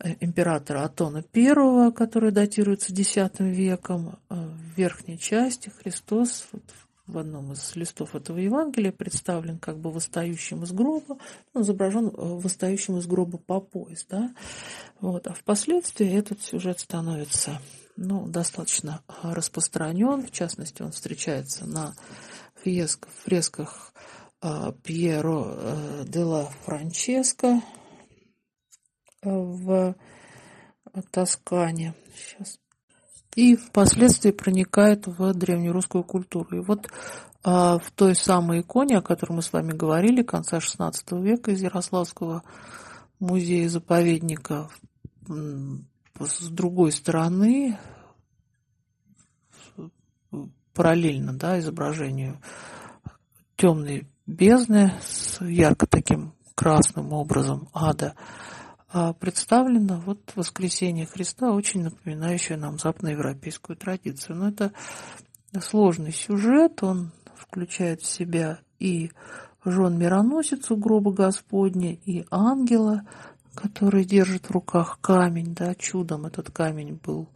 э, 0.00 0.16
императора 0.18 0.82
Атона 0.82 1.24
I, 1.32 1.92
который 1.92 2.32
датируется 2.32 2.92
X 2.92 3.16
веком. 3.38 4.18
Э, 4.28 4.34
в 4.34 4.76
верхней 4.76 5.20
части 5.20 5.68
Христос 5.68 6.48
вот, 6.50 6.64
в 7.06 7.16
одном 7.16 7.52
из 7.52 7.76
листов 7.76 8.16
этого 8.16 8.38
Евангелия 8.38 8.90
представлен 8.90 9.58
как 9.58 9.78
бы 9.78 9.92
восстающим 9.92 10.64
из 10.64 10.72
гроба, 10.72 11.18
он 11.54 11.62
изображен 11.62 12.08
э, 12.08 12.10
восстающим 12.16 12.96
из 12.98 13.06
гроба 13.06 13.38
по 13.38 13.60
пояс. 13.60 14.04
Да? 14.10 14.34
Вот. 15.00 15.28
А 15.28 15.32
впоследствии 15.32 16.12
этот 16.12 16.42
сюжет 16.42 16.80
становится 16.80 17.60
ну, 17.96 18.26
достаточно 18.26 19.02
распространен. 19.22 20.26
В 20.26 20.30
частности, 20.30 20.82
он 20.82 20.92
встречается 20.92 21.66
на 21.66 21.94
фресках, 22.62 23.10
фресках 23.24 23.92
а, 24.40 24.72
Пьеро 24.72 25.44
э, 25.46 26.04
де 26.06 26.22
ла 26.22 26.44
Франческо 26.64 27.62
э, 29.22 29.28
в 29.28 29.94
Тоскане. 31.10 31.94
Сейчас. 32.14 32.58
И 33.34 33.56
впоследствии 33.56 34.30
проникает 34.30 35.06
в 35.06 35.34
древнерусскую 35.34 36.04
культуру. 36.04 36.56
И 36.56 36.60
вот 36.60 36.88
а, 37.42 37.78
в 37.78 37.90
той 37.92 38.14
самой 38.14 38.60
иконе, 38.60 38.98
о 38.98 39.02
которой 39.02 39.34
мы 39.34 39.42
с 39.42 39.52
вами 39.52 39.72
говорили, 39.72 40.22
конца 40.22 40.58
XVI 40.58 40.92
века 41.22 41.50
из 41.50 41.62
Ярославского 41.62 42.42
музея-заповедника 43.20 44.68
с 46.20 46.48
другой 46.48 46.92
стороны, 46.92 47.78
параллельно 50.72 51.32
да, 51.32 51.58
изображению 51.58 52.38
темной 53.56 54.06
бездны 54.26 54.92
с 55.02 55.40
ярко 55.40 55.86
таким 55.86 56.34
красным 56.54 57.12
образом 57.12 57.68
ада, 57.72 58.14
а 58.88 59.12
представлено 59.12 60.00
вот 60.04 60.32
воскресение 60.36 61.06
Христа, 61.06 61.52
очень 61.52 61.82
напоминающее 61.82 62.56
нам 62.56 62.78
западноевропейскую 62.78 63.76
традицию. 63.76 64.36
Но 64.36 64.48
это 64.48 64.72
сложный 65.60 66.12
сюжет, 66.12 66.82
он 66.82 67.12
включает 67.36 68.02
в 68.02 68.06
себя 68.06 68.60
и 68.78 69.10
жен 69.64 69.98
мироносицу 69.98 70.76
гроба 70.76 71.12
Господня, 71.12 71.92
и 71.92 72.24
ангела, 72.30 73.02
который 73.56 74.04
держит 74.04 74.46
в 74.46 74.50
руках 74.52 74.98
камень, 75.00 75.54
да, 75.54 75.74
чудом 75.74 76.26
этот 76.26 76.50
камень 76.50 77.00
был, 77.02 77.28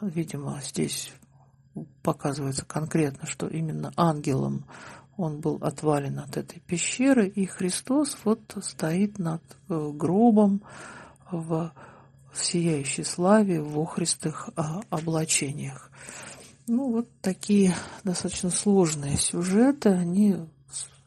видимо, 0.00 0.60
здесь 0.62 1.12
показывается 2.02 2.64
конкретно, 2.64 3.26
что 3.26 3.46
именно 3.46 3.92
ангелом 3.96 4.64
он 5.16 5.40
был 5.40 5.56
отвален 5.60 6.20
от 6.20 6.36
этой 6.36 6.60
пещеры, 6.60 7.26
и 7.26 7.44
Христос 7.44 8.16
вот 8.24 8.40
стоит 8.62 9.18
над 9.18 9.42
э, 9.68 9.90
гробом 9.92 10.62
в 11.30 11.72
сияющей 12.32 13.04
славе, 13.04 13.60
в 13.60 13.78
охристых 13.80 14.48
а, 14.54 14.80
облачениях. 14.90 15.90
Ну, 16.68 16.92
вот 16.92 17.08
такие 17.20 17.74
достаточно 18.04 18.50
сложные 18.50 19.16
сюжеты, 19.16 19.88
они 19.88 20.36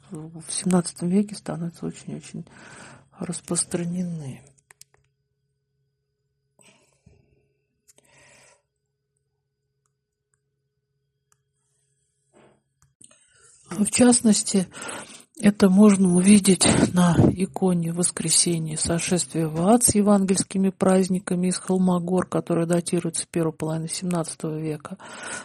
в 0.09 0.39
XVII 0.39 1.07
веке 1.07 1.35
становятся 1.35 1.85
очень-очень 1.85 2.45
распространены. 3.25 4.41
В 13.69 13.89
частности, 13.89 14.67
Это 15.43 15.71
можно 15.71 16.13
увидеть 16.15 16.67
на 16.93 17.15
иконе 17.33 17.93
воскресения 17.93 18.77
сошествия 18.77 19.47
в 19.47 19.59
ад 19.67 19.83
с 19.83 19.95
евангельскими 19.95 20.69
праздниками 20.69 21.47
из 21.47 21.57
Холмогор, 21.57 22.27
которые 22.27 22.67
датируются 22.67 23.25
первой 23.25 23.51
половины 23.51 23.85
XVII 23.85 24.61
века, 24.61 24.99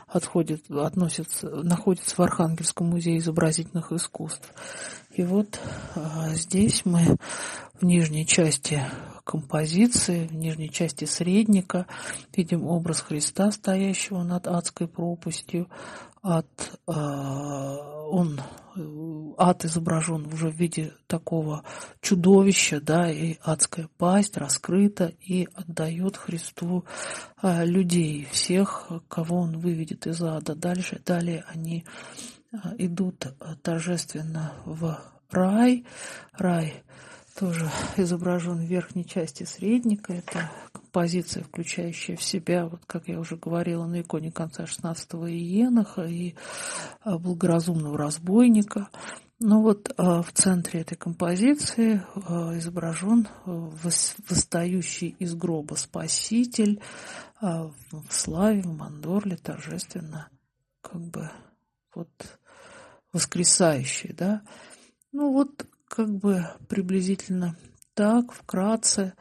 отходит, 0.06 0.70
относится, 0.70 1.48
находится 1.48 2.14
в 2.14 2.20
Архангельском 2.20 2.88
музее 2.88 3.16
изобразительных 3.16 3.90
искусств. 3.90 4.52
И 5.14 5.22
вот 5.22 5.58
а, 5.94 6.28
здесь 6.34 6.82
мы 6.84 7.16
в 7.80 7.82
нижней 7.82 8.26
части 8.26 8.82
композиции, 9.24 10.26
в 10.26 10.34
нижней 10.34 10.70
части 10.70 11.06
средника 11.06 11.86
видим 12.36 12.66
образ 12.66 13.00
Христа, 13.00 13.50
стоящего 13.50 14.22
над 14.22 14.46
адской 14.46 14.88
пропастью, 14.88 15.68
ад, 16.26 16.80
он, 16.86 18.40
ад 19.38 19.64
изображен 19.64 20.26
уже 20.32 20.50
в 20.50 20.56
виде 20.56 20.92
такого 21.06 21.62
чудовища, 22.00 22.80
да, 22.80 23.10
и 23.10 23.36
адская 23.42 23.88
пасть 23.96 24.36
раскрыта 24.36 25.12
и 25.20 25.48
отдает 25.54 26.16
Христу 26.16 26.84
а, 27.36 27.64
людей, 27.64 28.26
всех, 28.30 28.90
кого 29.08 29.38
он 29.38 29.58
выведет 29.58 30.06
из 30.06 30.20
ада. 30.22 30.54
Дальше, 30.54 31.00
далее 31.04 31.44
они 31.48 31.84
идут 32.78 33.26
торжественно 33.62 34.54
в 34.64 34.98
рай. 35.30 35.84
Рай 36.32 36.82
тоже 37.38 37.70
изображен 37.96 38.56
в 38.56 38.68
верхней 38.68 39.04
части 39.04 39.44
средника. 39.44 40.14
Это 40.14 40.50
композиция, 40.96 41.44
включающая 41.44 42.16
в 42.16 42.22
себя, 42.22 42.68
вот 42.68 42.80
как 42.86 43.06
я 43.08 43.20
уже 43.20 43.36
говорила, 43.36 43.84
на 43.84 44.00
иконе 44.00 44.32
конца 44.32 44.64
XVI 44.64 44.96
Иеноха 45.30 46.04
и 46.04 46.34
а, 47.02 47.18
благоразумного 47.18 47.98
разбойника. 47.98 48.88
Но 49.38 49.60
вот 49.60 49.92
а, 49.98 50.22
в 50.22 50.32
центре 50.32 50.80
этой 50.80 50.96
композиции 50.96 52.02
а, 52.14 52.56
изображен 52.56 53.28
восстающий 53.44 55.14
из 55.18 55.34
гроба 55.34 55.74
Спаситель 55.74 56.80
в 57.42 57.74
славе, 58.08 58.62
в 58.62 58.74
мандорле 58.74 59.36
торжественно 59.36 60.30
как 60.80 61.02
бы 61.02 61.30
вот 61.94 62.08
воскресающий, 63.12 64.14
да. 64.14 64.40
Ну 65.12 65.30
вот 65.30 65.66
как 65.88 66.08
бы 66.08 66.46
приблизительно 66.70 67.54
так, 67.92 68.32
вкратце, 68.32 69.12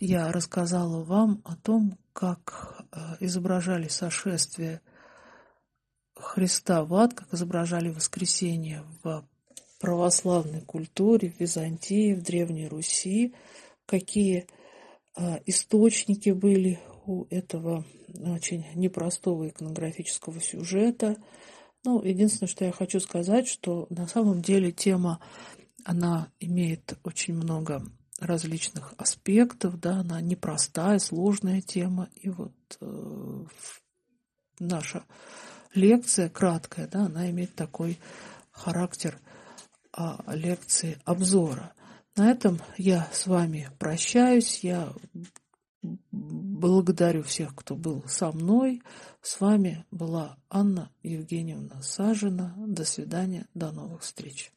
я 0.00 0.32
рассказала 0.32 1.02
вам 1.04 1.42
о 1.44 1.56
том, 1.56 1.98
как 2.12 2.84
а, 2.92 3.16
изображали 3.20 3.88
сошествие 3.88 4.80
Христа 6.14 6.84
в 6.84 6.94
ад, 6.94 7.14
как 7.14 7.34
изображали 7.34 7.90
воскресение 7.90 8.84
в 9.02 9.26
православной 9.80 10.62
культуре, 10.62 11.30
в 11.30 11.40
Византии, 11.40 12.14
в 12.14 12.22
Древней 12.22 12.68
Руси, 12.68 13.34
какие 13.86 14.46
а, 15.14 15.40
источники 15.46 16.30
были 16.30 16.80
у 17.06 17.26
этого 17.30 17.84
очень 18.08 18.64
непростого 18.74 19.48
иконографического 19.48 20.40
сюжета– 20.40 21.16
ну, 21.84 22.02
единственное, 22.02 22.48
что 22.48 22.64
я 22.64 22.72
хочу 22.72 22.98
сказать, 22.98 23.46
что 23.46 23.86
на 23.90 24.06
самом 24.08 24.40
деле 24.40 24.72
тема, 24.72 25.20
она 25.84 26.32
имеет 26.40 26.98
очень 27.04 27.34
много 27.34 27.84
различных 28.20 28.94
аспектов, 28.96 29.78
да, 29.80 30.00
она 30.00 30.20
непростая, 30.20 30.98
сложная 30.98 31.60
тема. 31.60 32.08
И 32.14 32.30
вот 32.30 32.54
э, 32.80 33.44
наша 34.58 35.04
лекция 35.74 36.28
краткая, 36.28 36.86
да, 36.86 37.06
она 37.06 37.30
имеет 37.30 37.54
такой 37.54 37.98
характер 38.50 39.18
э, 39.96 40.02
лекции 40.28 40.98
обзора. 41.04 41.72
На 42.16 42.30
этом 42.30 42.60
я 42.76 43.08
с 43.12 43.26
вами 43.26 43.68
прощаюсь. 43.78 44.60
Я 44.62 44.92
Благодарю 46.10 47.22
всех, 47.22 47.54
кто 47.54 47.76
был 47.76 48.04
со 48.06 48.32
мной. 48.32 48.82
С 49.20 49.40
вами 49.40 49.84
была 49.90 50.38
Анна 50.48 50.90
Евгеньевна 51.02 51.82
Сажина. 51.82 52.54
До 52.56 52.84
свидания, 52.84 53.46
до 53.54 53.70
новых 53.70 54.02
встреч. 54.02 54.52